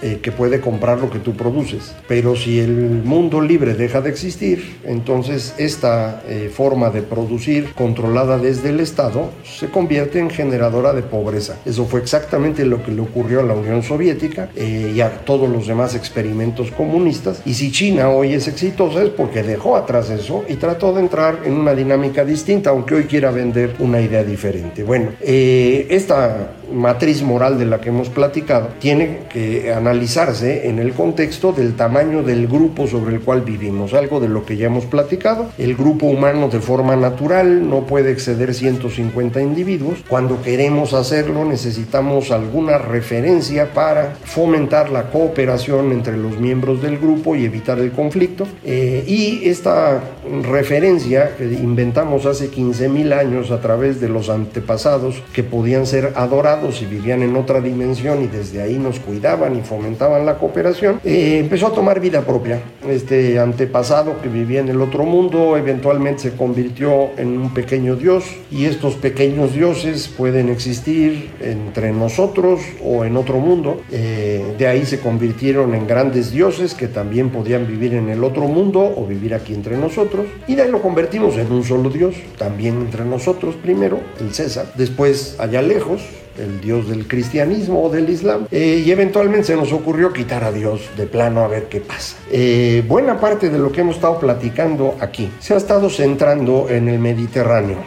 eh, 0.02 0.18
que 0.20 0.32
puede 0.32 0.60
comprar 0.60 0.98
lo 0.98 1.10
que 1.10 1.20
tú 1.20 1.34
produces. 1.34 1.94
Pero 2.08 2.34
si 2.34 2.58
el 2.58 2.72
mundo 3.04 3.40
libre 3.40 3.74
deja 3.74 4.00
de 4.00 4.10
existir, 4.10 4.78
entonces 4.84 5.54
esta 5.58 6.22
eh, 6.26 6.50
forma 6.52 6.90
de 6.90 7.02
producir 7.02 7.72
controlada 7.74 8.36
desde 8.36 8.70
el 8.70 8.80
Estado 8.80 9.30
se 9.44 9.68
convierte 9.68 10.18
en 10.18 10.28
generadora 10.28 10.92
de 10.92 11.02
pobreza. 11.02 11.56
Eso 11.64 11.84
fue 11.84 12.00
exactamente 12.00 12.64
lo 12.64 12.82
que 12.82 12.90
le 12.90 13.00
ocurrió 13.00 13.40
a 13.40 13.42
la 13.44 13.54
Unión 13.54 13.84
Soviética 13.84 14.48
eh, 14.56 14.92
y 14.92 15.00
a 15.00 15.18
todos 15.18 15.48
los 15.48 15.68
demás 15.68 15.94
experimentos 15.94 16.72
comunistas. 16.72 17.40
Y 17.46 17.54
si 17.54 17.70
China 17.70 18.08
hoy 18.08 18.34
es 18.34 18.48
exitosa 18.48 19.04
es 19.04 19.10
porque 19.10 19.44
dejó 19.44 19.76
atrás 19.76 20.10
eso 20.10 20.44
y 20.48 20.54
trató 20.54 20.92
de 20.92 21.00
entrar 21.02 21.42
en 21.44 21.52
una 21.52 21.76
dinámica 21.76 22.24
distinta, 22.24 22.70
aunque 22.70 22.96
hoy 22.96 23.04
quiera 23.04 23.30
vender 23.30 23.76
una 23.78 24.00
idea 24.00 24.24
diferente. 24.24 24.82
Bueno, 24.82 25.10
esta 25.20 26.54
matriz 26.72 27.22
moral 27.22 27.58
de 27.58 27.66
la 27.66 27.80
que 27.80 27.90
hemos 27.90 28.08
platicado 28.08 28.68
tiene 28.78 29.20
que 29.30 29.72
analizarse 29.72 30.68
en 30.68 30.78
el 30.78 30.92
contexto 30.92 31.52
del 31.52 31.74
tamaño 31.74 32.22
del 32.22 32.46
grupo 32.46 32.86
sobre 32.86 33.14
el 33.14 33.20
cual 33.20 33.42
vivimos, 33.42 33.94
algo 33.94 34.20
de 34.20 34.28
lo 34.28 34.44
que 34.44 34.56
ya 34.56 34.66
hemos 34.66 34.86
platicado. 34.86 35.46
El 35.58 35.76
grupo 35.76 36.06
humano 36.06 36.48
de 36.48 36.60
forma 36.60 36.96
natural 36.96 37.68
no 37.68 37.86
puede 37.86 38.12
exceder 38.12 38.54
150 38.54 39.40
individuos. 39.40 39.98
Cuando 40.08 40.42
queremos 40.42 40.94
hacerlo 40.94 41.44
necesitamos 41.44 42.30
alguna 42.30 42.78
referencia 42.78 43.72
para 43.72 44.14
fomentar 44.24 44.90
la 44.90 45.10
cooperación 45.10 45.92
entre 45.92 46.16
los 46.16 46.38
miembros 46.38 46.82
del 46.82 46.98
grupo 46.98 47.36
y 47.36 47.44
evitar 47.44 47.78
el 47.78 47.92
conflicto. 47.92 48.46
Eh, 48.64 49.04
y 49.06 49.48
esta 49.48 50.00
referencia 50.42 51.36
que 51.36 51.44
inventamos 51.44 52.26
hace 52.26 52.50
15.000 52.50 53.12
años 53.12 53.50
a 53.50 53.60
través 53.60 54.00
de 54.00 54.08
los 54.08 54.30
antepasados 54.30 55.22
que 55.32 55.42
podían 55.42 55.86
ser 55.86 56.12
adorados, 56.14 56.61
y 56.70 56.86
vivían 56.86 57.22
en 57.22 57.34
otra 57.34 57.60
dimensión 57.60 58.22
y 58.22 58.28
desde 58.28 58.62
ahí 58.62 58.78
nos 58.78 59.00
cuidaban 59.00 59.56
y 59.56 59.62
fomentaban 59.62 60.24
la 60.24 60.38
cooperación, 60.38 61.00
eh, 61.04 61.38
empezó 61.40 61.66
a 61.66 61.72
tomar 61.72 62.00
vida 62.00 62.22
propia. 62.22 62.60
Este 62.88 63.38
antepasado 63.38 64.20
que 64.22 64.28
vivía 64.28 64.60
en 64.60 64.68
el 64.68 64.80
otro 64.80 65.04
mundo 65.04 65.56
eventualmente 65.56 66.22
se 66.22 66.32
convirtió 66.36 67.10
en 67.16 67.36
un 67.38 67.52
pequeño 67.52 67.96
dios 67.96 68.24
y 68.50 68.66
estos 68.66 68.94
pequeños 68.94 69.54
dioses 69.54 70.08
pueden 70.08 70.48
existir 70.48 71.30
entre 71.40 71.92
nosotros 71.92 72.60
o 72.84 73.04
en 73.04 73.16
otro 73.16 73.38
mundo. 73.38 73.80
Eh, 73.90 74.54
de 74.56 74.66
ahí 74.66 74.84
se 74.84 75.00
convirtieron 75.00 75.74
en 75.74 75.86
grandes 75.86 76.30
dioses 76.30 76.74
que 76.74 76.86
también 76.86 77.30
podían 77.30 77.66
vivir 77.66 77.94
en 77.94 78.08
el 78.08 78.22
otro 78.22 78.46
mundo 78.46 78.92
o 78.96 79.06
vivir 79.06 79.34
aquí 79.34 79.54
entre 79.54 79.76
nosotros. 79.76 80.26
Y 80.46 80.54
de 80.54 80.62
ahí 80.62 80.70
lo 80.70 80.80
convertimos 80.80 81.36
en 81.36 81.50
un 81.50 81.64
solo 81.64 81.90
dios, 81.90 82.14
también 82.38 82.76
entre 82.76 83.04
nosotros 83.04 83.54
primero, 83.56 84.00
el 84.20 84.32
César. 84.34 84.72
Después, 84.76 85.36
allá 85.38 85.62
lejos, 85.62 86.02
el 86.38 86.60
Dios 86.60 86.88
del 86.88 87.06
cristianismo 87.06 87.84
o 87.84 87.90
del 87.90 88.08
Islam, 88.08 88.46
eh, 88.50 88.82
y 88.84 88.90
eventualmente 88.90 89.48
se 89.48 89.56
nos 89.56 89.72
ocurrió 89.72 90.12
quitar 90.12 90.44
a 90.44 90.52
Dios 90.52 90.80
de 90.96 91.06
plano 91.06 91.44
a 91.44 91.48
ver 91.48 91.64
qué 91.64 91.80
pasa. 91.80 92.16
Eh, 92.30 92.82
buena 92.86 93.20
parte 93.20 93.50
de 93.50 93.58
lo 93.58 93.70
que 93.72 93.82
hemos 93.82 93.96
estado 93.96 94.18
platicando 94.18 94.96
aquí 95.00 95.30
se 95.38 95.54
ha 95.54 95.56
estado 95.56 95.90
centrando 95.90 96.68
en 96.68 96.88
el 96.88 96.98
Mediterráneo. 96.98 97.78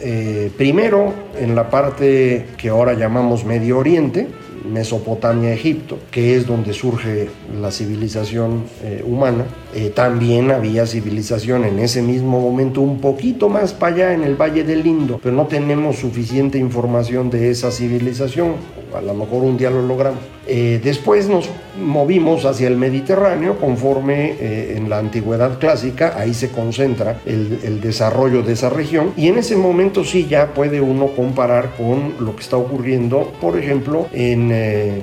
Eh, 0.00 0.50
primero 0.56 1.12
en 1.38 1.54
la 1.54 1.70
parte 1.70 2.46
que 2.56 2.68
ahora 2.70 2.94
llamamos 2.94 3.44
Medio 3.44 3.78
Oriente, 3.78 4.26
Mesopotamia, 4.64 5.52
Egipto, 5.52 5.98
que 6.10 6.36
es 6.36 6.46
donde 6.46 6.72
surge 6.72 7.28
la 7.60 7.70
civilización 7.70 8.64
eh, 8.82 9.02
humana. 9.06 9.44
Eh, 9.74 9.90
también 9.90 10.50
había 10.50 10.86
civilización 10.86 11.64
en 11.64 11.78
ese 11.78 12.02
mismo 12.02 12.40
momento 12.40 12.80
un 12.80 13.00
poquito 13.00 13.48
más 13.48 13.72
para 13.72 13.94
allá 13.94 14.14
en 14.14 14.24
el 14.24 14.36
Valle 14.36 14.64
del 14.64 14.86
Indo, 14.86 15.20
pero 15.22 15.34
no 15.34 15.46
tenemos 15.46 15.96
suficiente 15.96 16.58
información 16.58 17.30
de 17.30 17.50
esa 17.50 17.70
civilización. 17.70 18.54
A 18.94 19.00
lo 19.00 19.14
mejor 19.14 19.42
un 19.42 19.56
día 19.56 19.70
lo 19.70 19.86
logramos. 19.86 20.31
Eh, 20.46 20.80
después 20.82 21.28
nos 21.28 21.48
movimos 21.80 22.44
hacia 22.44 22.68
el 22.68 22.76
Mediterráneo 22.76 23.58
conforme 23.58 24.76
en 24.76 24.90
la 24.90 24.98
antigüedad 24.98 25.58
clásica, 25.58 26.14
ahí 26.16 26.34
se 26.34 26.50
concentra 26.50 27.20
el, 27.24 27.60
el, 27.62 27.80
desarrollo 27.80 28.42
de 28.42 28.52
esa 28.52 28.68
región. 28.68 29.12
Y 29.16 29.28
en 29.28 29.38
ese 29.38 29.56
momento 29.56 30.04
sí 30.04 30.26
ya 30.28 30.52
puede 30.52 30.80
uno 30.80 31.08
comparar 31.08 31.74
con 31.76 32.14
lo 32.20 32.36
que 32.36 32.42
está 32.42 32.56
ocurriendo, 32.56 33.32
por 33.40 33.58
ejemplo, 33.58 34.08
en 34.12 34.50
eh, 34.52 35.02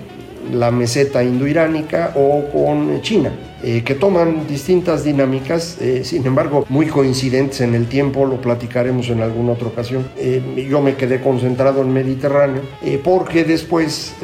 la 0.52 0.72
meseta 0.72 1.24
indoiránica 1.24 2.14
o 2.16 2.46
con 2.52 3.02
China. 3.02 3.32
Eh, 3.62 3.84
que 3.84 3.94
toman 3.96 4.48
distintas 4.48 5.04
dinámicas, 5.04 5.78
eh, 5.82 6.04
sin 6.06 6.26
embargo, 6.26 6.66
muy 6.70 6.86
coincidentes 6.86 7.60
en 7.60 7.76
el 7.76 7.88
tiempo, 7.88 8.26
lo 8.26 8.40
platicaremos 8.40 9.10
en 9.10 9.22
alguna 9.22 9.52
otra 9.54 9.68
ocasión. 9.68 10.08
yo 10.56 10.82
me 10.82 10.96
quedé 10.96 11.20
concentrado 11.20 11.82
en 11.82 11.92
Mediterráneo, 11.92 12.62
porque 13.04 13.44
después, 13.44 14.16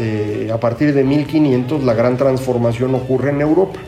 a 0.52 0.60
partir 0.60 0.94
de 0.94 1.04
1500, 1.04 1.84
la 1.84 1.94
gran 1.94 2.18
transformación 2.18 2.96
ocurre 2.96 3.32
en 3.32 3.42
Europa 3.42 3.80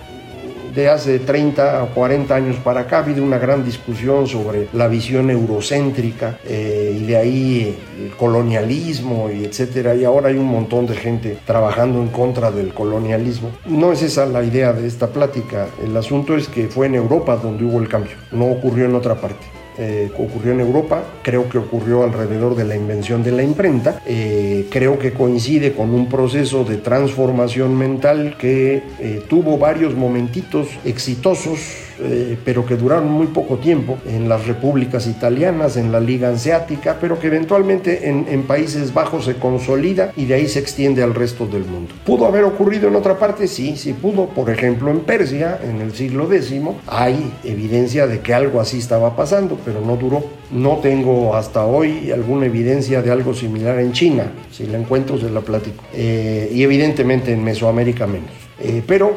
de 0.77 0.89
hace 0.89 1.17
30 1.17 1.85
o 1.85 1.87
40 1.87 2.35
años 2.35 2.57
para 2.57 2.81
acá 2.81 2.97
ha 2.97 2.99
habido 2.99 3.23
una 3.23 3.39
gran 3.39 3.65
discusión 3.65 4.27
sobre 4.27 4.67
la 4.73 4.87
visión 4.87 5.31
eurocéntrica 5.31 6.37
eh, 6.45 6.95
y 7.01 7.03
de 7.03 7.17
ahí 7.17 7.77
el 7.99 8.11
colonialismo 8.11 9.31
y 9.31 9.43
etcétera 9.43 9.95
y 9.95 10.03
ahora 10.03 10.29
hay 10.29 10.37
un 10.37 10.45
montón 10.45 10.85
de 10.85 10.95
gente 10.95 11.39
trabajando 11.47 11.99
en 11.99 12.09
contra 12.09 12.51
del 12.51 12.75
colonialismo. 12.75 13.49
No 13.65 13.91
es 13.91 14.03
esa 14.03 14.27
la 14.27 14.43
idea 14.43 14.71
de 14.71 14.85
esta 14.85 15.07
plática, 15.07 15.67
el 15.83 15.97
asunto 15.97 16.35
es 16.35 16.47
que 16.47 16.67
fue 16.67 16.85
en 16.85 16.93
Europa 16.93 17.37
donde 17.37 17.65
hubo 17.65 17.79
el 17.79 17.89
cambio, 17.89 18.15
no 18.31 18.45
ocurrió 18.45 18.85
en 18.85 18.93
otra 18.93 19.15
parte. 19.15 19.56
Eh, 19.79 20.09
ocurrió 20.17 20.53
en 20.53 20.59
Europa, 20.59 21.03
creo 21.21 21.47
que 21.47 21.59
ocurrió 21.59 22.03
alrededor 22.03 22.55
de 22.55 22.65
la 22.65 22.75
invención 22.75 23.23
de 23.23 23.31
la 23.31 23.43
imprenta, 23.43 24.01
eh, 24.07 24.65
creo 24.71 24.97
que 24.97 25.13
coincide 25.13 25.73
con 25.73 25.93
un 25.93 26.09
proceso 26.09 26.63
de 26.63 26.77
transformación 26.77 27.77
mental 27.77 28.37
que 28.39 28.81
eh, 28.99 29.21
tuvo 29.29 29.59
varios 29.59 29.93
momentitos 29.93 30.67
exitosos 30.83 31.86
eh, 31.99 32.37
pero 32.43 32.65
que 32.65 32.75
duraron 32.75 33.11
muy 33.11 33.27
poco 33.27 33.57
tiempo 33.57 33.97
en 34.05 34.29
las 34.29 34.47
repúblicas 34.47 35.07
italianas, 35.07 35.77
en 35.77 35.91
la 35.91 35.99
Liga 35.99 36.29
Hanseática, 36.29 36.97
pero 36.99 37.19
que 37.19 37.27
eventualmente 37.27 38.09
en, 38.09 38.25
en, 38.29 38.43
Países 38.43 38.93
Bajos 38.93 39.25
se 39.25 39.35
consolida 39.35 40.13
y 40.15 40.25
de 40.25 40.35
ahí 40.35 40.47
se 40.47 40.59
extiende 40.59 41.03
al 41.03 41.13
resto 41.13 41.45
del 41.45 41.65
mundo. 41.65 41.93
¿Pudo 42.05 42.25
haber 42.25 42.43
ocurrido 42.43 42.87
en 42.87 42.95
otra 42.95 43.17
parte? 43.17 43.47
Sí, 43.47 43.75
sí 43.75 43.93
pudo. 43.93 44.27
Por 44.27 44.49
ejemplo, 44.49 44.89
en 44.91 45.01
Persia, 45.01 45.59
en 45.63 45.81
el 45.81 45.93
siglo 45.93 46.31
X, 46.31 46.53
hay 46.87 47.33
evidencia 47.43 48.07
de 48.07 48.19
que 48.19 48.33
algo 48.33 48.61
así 48.61 48.77
estaba 48.77 49.15
pasando, 49.15 49.57
pero 49.65 49.81
no 49.81 49.95
duró. 49.97 50.23
No 50.51 50.77
tengo 50.77 51.35
hasta 51.35 51.65
hoy 51.65 52.11
alguna 52.11 52.45
evidencia 52.45 53.01
de 53.01 53.11
algo 53.11 53.33
similar 53.33 53.79
en 53.79 53.91
China. 53.91 54.31
Si 54.51 54.65
la 54.65 54.77
encuentro, 54.77 55.17
se 55.17 55.29
la 55.29 55.41
platico. 55.41 55.83
Eh, 55.93 56.49
y 56.53 56.63
evidentemente 56.63 57.33
en 57.33 57.43
Mesoamérica 57.43 58.07
menos. 58.07 58.29
Eh, 58.59 58.81
pero 58.87 59.13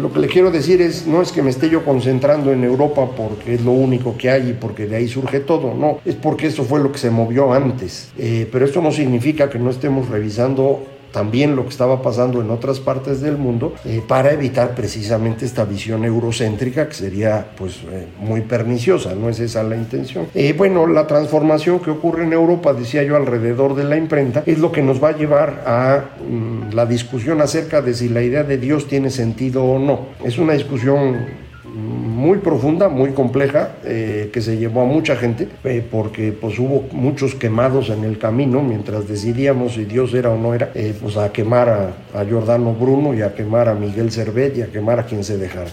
lo 0.00 0.12
que 0.12 0.20
le 0.20 0.28
quiero 0.28 0.50
decir 0.50 0.80
es, 0.80 1.06
no 1.06 1.22
es 1.22 1.32
que 1.32 1.42
me 1.42 1.50
esté 1.50 1.68
yo 1.68 1.84
concentrando 1.84 2.52
en 2.52 2.64
Europa 2.64 3.08
porque 3.16 3.54
es 3.54 3.64
lo 3.64 3.72
único 3.72 4.16
que 4.16 4.30
hay 4.30 4.50
y 4.50 4.52
porque 4.52 4.86
de 4.86 4.96
ahí 4.96 5.08
surge 5.08 5.40
todo, 5.40 5.74
no, 5.74 5.98
es 6.04 6.14
porque 6.14 6.48
eso 6.48 6.64
fue 6.64 6.80
lo 6.80 6.92
que 6.92 6.98
se 6.98 7.10
movió 7.10 7.52
antes. 7.52 8.12
Eh, 8.18 8.48
pero 8.50 8.64
esto 8.64 8.80
no 8.80 8.92
significa 8.92 9.48
que 9.48 9.58
no 9.58 9.70
estemos 9.70 10.08
revisando 10.08 10.82
también 11.14 11.54
lo 11.54 11.62
que 11.62 11.68
estaba 11.68 12.02
pasando 12.02 12.42
en 12.42 12.50
otras 12.50 12.80
partes 12.80 13.20
del 13.20 13.38
mundo 13.38 13.72
eh, 13.84 14.02
para 14.06 14.32
evitar 14.32 14.74
precisamente 14.74 15.46
esta 15.46 15.64
visión 15.64 16.04
eurocéntrica 16.04 16.88
que 16.88 16.94
sería 16.94 17.46
pues 17.56 17.76
eh, 17.92 18.08
muy 18.18 18.40
perniciosa, 18.40 19.14
no 19.14 19.28
es 19.28 19.38
esa 19.38 19.62
la 19.62 19.76
intención. 19.76 20.26
Eh, 20.34 20.52
bueno, 20.58 20.88
la 20.88 21.06
transformación 21.06 21.78
que 21.78 21.92
ocurre 21.92 22.24
en 22.24 22.32
Europa, 22.32 22.74
decía 22.74 23.04
yo, 23.04 23.14
alrededor 23.14 23.76
de 23.76 23.84
la 23.84 23.96
imprenta, 23.96 24.42
es 24.44 24.58
lo 24.58 24.72
que 24.72 24.82
nos 24.82 25.02
va 25.02 25.10
a 25.10 25.16
llevar 25.16 25.62
a 25.64 26.04
mm, 26.28 26.74
la 26.74 26.84
discusión 26.84 27.40
acerca 27.40 27.80
de 27.80 27.94
si 27.94 28.08
la 28.08 28.20
idea 28.20 28.42
de 28.42 28.58
Dios 28.58 28.88
tiene 28.88 29.10
sentido 29.10 29.64
o 29.64 29.78
no. 29.78 30.08
Es 30.24 30.38
una 30.38 30.54
discusión 30.54 31.43
muy 31.74 32.38
profunda, 32.38 32.88
muy 32.88 33.10
compleja, 33.10 33.72
eh, 33.84 34.30
que 34.32 34.40
se 34.40 34.56
llevó 34.56 34.82
a 34.82 34.84
mucha 34.84 35.16
gente, 35.16 35.48
eh, 35.64 35.84
porque 35.88 36.32
pues 36.32 36.58
hubo 36.58 36.84
muchos 36.92 37.34
quemados 37.34 37.90
en 37.90 38.04
el 38.04 38.18
camino 38.18 38.62
mientras 38.62 39.08
decidíamos 39.08 39.74
si 39.74 39.84
Dios 39.84 40.14
era 40.14 40.30
o 40.30 40.38
no 40.38 40.54
era, 40.54 40.70
eh, 40.74 40.94
pues 41.00 41.16
a 41.16 41.32
quemar 41.32 41.68
a, 41.68 42.20
a, 42.20 42.24
Giordano 42.24 42.74
Bruno 42.74 43.12
y 43.12 43.22
a 43.22 43.34
quemar 43.34 43.68
a 43.68 43.74
Miguel 43.74 44.12
Servet 44.12 44.56
y 44.56 44.62
a 44.62 44.66
quemar 44.68 45.00
a 45.00 45.06
quien 45.06 45.24
se 45.24 45.36
dejara. 45.36 45.70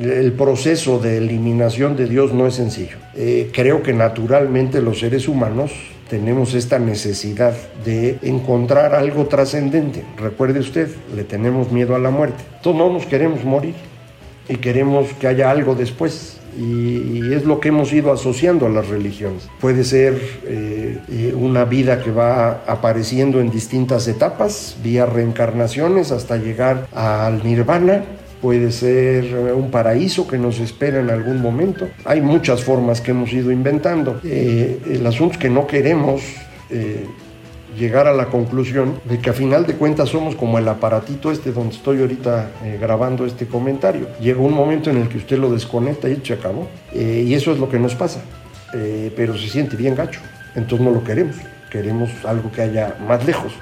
El 0.00 0.32
proceso 0.32 0.98
de 0.98 1.16
eliminación 1.16 1.96
de 1.96 2.06
Dios 2.06 2.32
no 2.34 2.46
es 2.46 2.54
sencillo. 2.54 2.98
creo 3.52 3.82
que 3.82 3.92
naturalmente 3.92 4.80
los 4.80 5.00
seres 5.00 5.26
humanos 5.28 5.72
tenemos 6.10 6.54
esta 6.54 6.78
necesidad 6.78 7.54
de 7.84 8.18
encontrar 8.22 8.94
algo 8.94 9.26
trascendente. 9.26 10.04
Recuerde 10.16 10.60
usted, 10.60 10.88
le 11.16 11.24
tenemos 11.24 11.72
miedo 11.72 11.94
a 11.96 11.98
la 11.98 12.10
muerte. 12.10 12.44
Todos 12.62 12.76
no 12.76 12.92
nos 12.92 13.06
queremos 13.06 13.44
morir 13.44 13.74
y 14.48 14.56
queremos 14.56 15.08
que 15.14 15.26
haya 15.26 15.50
algo 15.50 15.74
después. 15.74 16.38
Y, 16.58 17.32
es 17.32 17.44
lo 17.44 17.60
que 17.60 17.68
hemos 17.68 17.92
ido 17.92 18.12
asociando 18.12 18.66
a 18.66 18.68
las 18.68 18.88
religiones. 18.88 19.48
Puede 19.60 19.84
ser 19.84 20.20
eh, 20.44 20.98
eh, 21.08 21.34
una 21.36 21.64
vida 21.64 22.02
que 22.02 22.10
va 22.10 22.64
apareciendo 22.66 23.40
en 23.40 23.50
distintas 23.50 24.08
etapas, 24.08 24.76
vía 24.82 25.06
reencarnaciones 25.06 26.10
hasta 26.10 26.36
llegar 26.36 26.88
al 26.92 27.44
nirvana, 27.44 28.02
puede 28.42 28.72
ser 28.72 29.52
un 29.54 29.70
paraíso 29.70 30.26
que 30.26 30.38
nos 30.38 30.58
espera 30.58 31.00
en 31.00 31.10
algún 31.10 31.40
momento. 31.40 31.88
Hay 32.04 32.20
muchas 32.20 32.64
formas 32.64 33.00
que 33.00 33.12
hemos 33.12 33.32
ido 33.32 33.52
inventando. 33.52 34.20
Eh, 34.24 34.80
el 34.90 35.06
asunto 35.06 35.34
es 35.34 35.38
que 35.38 35.50
no 35.50 35.66
queremos 35.66 36.22
llegar 37.76 38.06
a 38.06 38.12
la 38.12 38.26
conclusión 38.26 39.00
de 39.04 39.18
que 39.18 39.30
a 39.30 39.32
final 39.32 39.66
de 39.66 39.74
cuentas 39.74 40.08
somos 40.08 40.34
como 40.34 40.58
el 40.58 40.68
aparatito 40.68 41.30
este 41.30 41.52
donde 41.52 41.74
estoy 41.74 42.00
ahorita 42.00 42.50
eh, 42.64 42.78
grabando 42.80 43.26
este 43.26 43.46
comentario. 43.46 44.08
Llega 44.20 44.40
un 44.40 44.54
momento 44.54 44.90
en 44.90 44.98
el 44.98 45.08
que 45.08 45.18
usted 45.18 45.38
lo 45.38 45.50
desconecta 45.50 46.08
y 46.08 46.20
se 46.24 46.34
acabó. 46.34 46.68
Eh, 46.92 47.24
y 47.26 47.34
eso 47.34 47.52
es 47.52 47.58
lo 47.58 47.68
que 47.68 47.78
nos 47.78 47.94
pasa. 47.94 48.20
Eh, 48.74 49.12
pero 49.16 49.36
se 49.36 49.48
siente 49.48 49.76
bien 49.76 49.94
gacho. 49.94 50.20
Entonces 50.54 50.86
no 50.86 50.92
lo 50.92 51.02
queremos. 51.04 51.36
Queremos 51.70 52.10
algo 52.24 52.50
que 52.50 52.62
haya 52.62 52.96
más 53.06 53.24
lejos. 53.26 53.52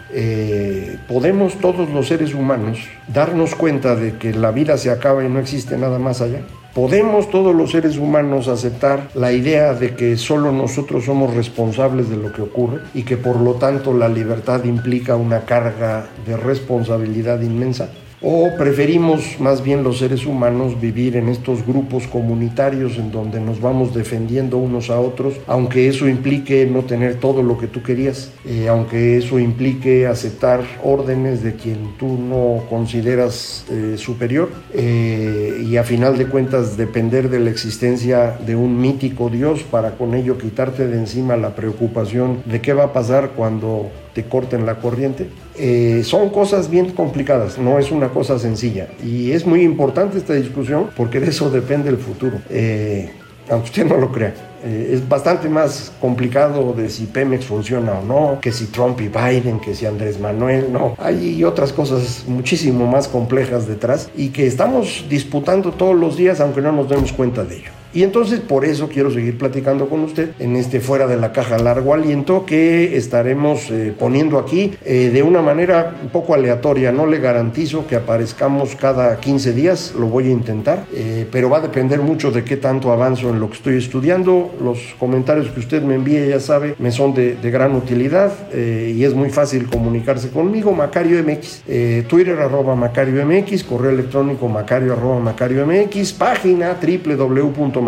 ¿Podemos 1.09 1.55
todos 1.61 1.91
los 1.91 2.09
seres 2.09 2.35
humanos 2.35 2.79
darnos 3.09 3.55
cuenta 3.55 3.97
de 3.97 4.17
que 4.17 4.33
la 4.33 4.51
vida 4.51 4.79
se 4.79 4.91
acaba 4.91 5.25
y 5.25 5.29
no 5.29 5.39
existe 5.39 5.77
nada 5.77 5.99
más 5.99 6.21
allá? 6.21 6.41
¿Podemos 6.77 7.31
todos 7.31 7.55
los 7.55 7.71
seres 7.71 7.97
humanos 7.97 8.49
aceptar 8.49 9.09
la 9.15 9.33
idea 9.33 9.73
de 9.73 9.95
que 9.95 10.19
solo 10.19 10.53
nosotros 10.53 11.07
somos 11.07 11.35
responsables 11.35 12.11
de 12.11 12.19
lo 12.19 12.33
que 12.33 12.43
ocurre 12.43 12.81
y 12.93 13.03
que 13.05 13.17
por 13.17 13.41
lo 13.41 13.55
tanto 13.55 13.95
la 13.95 14.11
libertad 14.11 14.63
implica 14.65 15.17
una 15.17 15.47
carga 15.47 16.07
de 16.27 16.37
responsabilidad 16.37 17.41
inmensa? 17.41 17.89
¿O 18.29 18.51
preferimos 18.59 19.39
más 19.39 19.63
bien 19.63 19.85
los 19.85 19.99
seres 19.99 20.27
humanos 20.27 20.81
vivir 20.81 21.15
en 21.15 21.29
estos 21.29 21.65
grupos 21.65 22.09
comunitarios 22.09 22.99
en 22.99 23.13
donde 23.13 23.39
nos 23.39 23.61
vamos 23.61 23.95
defendiendo 23.95 24.57
unos 24.57 24.91
a 24.91 24.99
otros, 24.99 25.35
aunque 25.47 25.87
eso 25.87 26.09
implique 26.09 26.67
no 26.67 26.83
tener 26.83 27.21
todo 27.21 27.45
lo 27.45 27.57
que 27.57 27.69
tú 27.69 27.85
querías, 27.85 28.33
eh, 28.45 28.67
aunque 28.69 29.17
eso 29.17 29.39
implique 29.39 30.09
aceptar 30.09 30.65
órdenes 30.83 31.45
de 31.45 31.55
quien 31.55 31.97
tú 31.99 32.19
no 32.19 32.65
consideras 32.69 33.65
eh, 33.71 33.95
superior 33.97 34.51
eh, 34.75 35.65
y 35.65 35.77
a 35.77 35.85
final 35.85 36.19
de 36.19 36.27
cuentas 36.27 36.77
depender 36.77 37.31
de 37.31 37.39
la 37.39 37.51
existencia 37.51 38.37
de 38.45 38.57
un 38.57 38.81
mítico 38.81 39.31
Dios 39.31 39.63
para 39.63 39.93
con 39.93 40.17
ello 40.17 40.37
quitarte 40.37 40.89
de 40.89 40.99
encima 40.99 41.37
la 41.37 41.55
preocupación 41.55 42.43
de 42.45 42.61
qué 42.61 42.73
va 42.73 42.87
a 42.87 42.93
pasar 42.93 43.35
cuando 43.37 43.89
te 44.17 44.25
corten 44.25 44.65
la 44.65 44.77
corriente. 44.77 45.29
Eh, 45.59 46.01
son 46.03 46.31
cosas 46.31 46.71
bien 46.71 46.93
complicadas, 46.93 47.59
no 47.59 47.79
es 47.79 47.91
una 47.91 48.09
cosa 48.09 48.39
sencilla. 48.39 48.89
Y 49.05 49.33
es 49.33 49.45
muy 49.45 49.61
importante 49.61 50.17
esta 50.17 50.33
discusión 50.33 50.89
porque 50.97 51.21
de 51.21 51.29
eso 51.29 51.51
depende 51.51 51.91
el 51.91 51.99
futuro. 51.99 52.39
Eh, 52.49 53.11
aunque 53.51 53.67
usted 53.67 53.85
no 53.85 53.99
lo 53.99 54.11
crea. 54.11 54.33
Eh, 54.65 54.93
es 54.95 55.07
bastante 55.07 55.51
más 55.51 55.93
complicado 56.01 56.73
de 56.73 56.89
si 56.89 57.05
Pemex 57.05 57.45
funciona 57.45 57.93
o 57.93 58.05
no, 58.07 58.41
que 58.41 58.53
si 58.53 58.69
Trump 58.69 58.99
y 59.03 59.09
Biden, 59.09 59.61
que 59.61 59.75
si 59.75 59.85
Andrés 59.85 60.19
Manuel, 60.19 60.73
no. 60.73 60.95
Hay 60.99 61.45
otras 61.45 61.75
cosas 61.75 62.25
muchísimo 62.27 62.87
más 62.87 63.09
complejas 63.09 63.69
detrás 63.69 64.09
y 64.17 64.31
que 64.31 64.47
estamos 64.47 65.05
disputando 65.11 65.73
todos 65.73 65.95
los 65.95 66.17
días 66.17 66.41
aunque 66.41 66.63
no 66.63 66.73
nos 66.73 66.89
demos 66.89 67.13
cuenta 67.13 67.45
de 67.45 67.57
ello. 67.57 67.71
Y 67.93 68.03
entonces 68.03 68.41
por 68.41 68.65
eso 68.65 68.89
quiero 68.89 69.11
seguir 69.11 69.39
platicando 69.39 69.89
con 69.89 70.01
usted 70.01 70.31
en 70.39 70.57
este 70.57 70.81
fuera 70.81 71.07
de 71.07 71.17
la 71.17 71.33
caja 71.33 71.59
largo 71.59 71.95
aliento 71.95 72.45
que 72.45 72.97
estaremos 72.97 73.71
eh, 73.71 73.93
poniendo 73.99 74.39
aquí 74.39 74.73
eh, 74.85 75.11
de 75.13 75.23
una 75.23 75.43
manera 75.43 75.97
un 76.03 76.11
poco 76.11 76.35
aleatoria. 76.35 76.93
No 76.93 77.07
le 77.07 77.19
garantizo 77.19 77.87
que 77.87 77.97
aparezcamos 77.97 78.77
cada 78.77 79.19
15 79.19 79.53
días, 79.53 79.95
lo 79.99 80.07
voy 80.07 80.29
a 80.29 80.31
intentar, 80.31 80.85
eh, 80.95 81.27
pero 81.31 81.49
va 81.51 81.59
a 81.59 81.61
depender 81.61 82.01
mucho 82.01 82.31
de 82.31 82.45
qué 82.45 82.57
tanto 82.57 82.93
avanzo 82.93 83.31
en 83.31 83.41
lo 83.41 83.49
que 83.49 83.57
estoy 83.57 83.77
estudiando. 83.77 84.55
Los 84.63 84.95
comentarios 84.99 85.49
que 85.49 85.61
usted 85.61 85.83
me 85.83 85.95
envíe, 85.95 86.29
ya 86.29 86.41
sabe, 86.41 86.75
me 86.79 86.91
son 86.91 87.15
de, 87.15 87.37
de 87.37 87.51
gran 87.51 87.75
utilidad 87.75 88.33
y 88.55 89.05
es 89.05 89.15
muy 89.15 89.31
fácil 89.31 89.67
comunicarse 89.67 90.31
conmigo. 90.31 90.73
Macario 90.73 91.23
MX, 91.23 91.63
Twitter 92.09 92.39
arroba 92.39 92.75
Macario 92.75 93.25
MX, 93.25 93.65
correo 93.65 93.91
electrónico 93.91 94.49
macario 94.49 94.93
arroba 94.93 95.21
Macario 95.21 95.67
MX, 95.67 96.13
página 96.13 96.75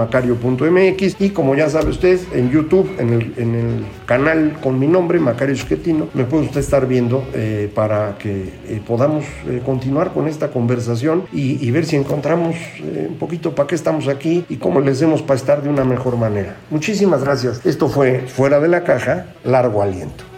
www.macario.mx 0.07 1.21
y 1.21 1.31
como 1.31 1.55
ya 1.55 1.69
sabe 1.69 1.91
usted, 1.91 2.21
en 2.33 2.51
YouTube, 2.51 2.91
en 2.99 3.13
el, 3.13 3.35
en 3.37 3.55
el 3.55 3.87
canal 4.07 4.59
con 4.63 4.79
mi 4.79 4.87
nombre, 4.87 5.19
Macario 5.19 5.55
Esquetino, 5.55 6.09
me 6.15 6.25
puede 6.25 6.45
usted 6.45 6.61
estar 6.61 6.87
viendo 6.87 7.27
eh, 7.35 7.71
para 7.75 8.17
que 8.19 8.53
eh, 8.67 8.81
podamos 8.87 9.25
eh, 9.47 9.61
continuar 9.65 10.13
con 10.13 10.29
esta 10.29 10.49
conversación 10.51 11.25
y, 11.33 11.65
y 11.67 11.71
ver 11.71 11.85
si 11.87 11.97
encontramos 11.97 12.57
un 13.09 13.17
poquito 13.17 13.55
para 13.55 13.67
qué 13.67 13.75
estamos 13.75 14.09
aquí 14.09 14.45
y 14.49 14.57
cómo 14.57 14.81
les 14.81 14.97
hacemos 14.97 15.23
para 15.23 15.39
estar 15.39 15.63
de 15.63 15.69
una 15.69 15.85
mejor 15.85 16.17
manera. 16.17 16.57
Muchísimas 16.71 17.23
gracias. 17.23 17.65
Esto 17.65 17.89
fue 17.89 18.21
Fuera 18.21 18.61
de 18.61 18.69
la 18.69 18.85
Caja, 18.85 19.27
largo 19.45 19.83
aliento. 19.83 20.38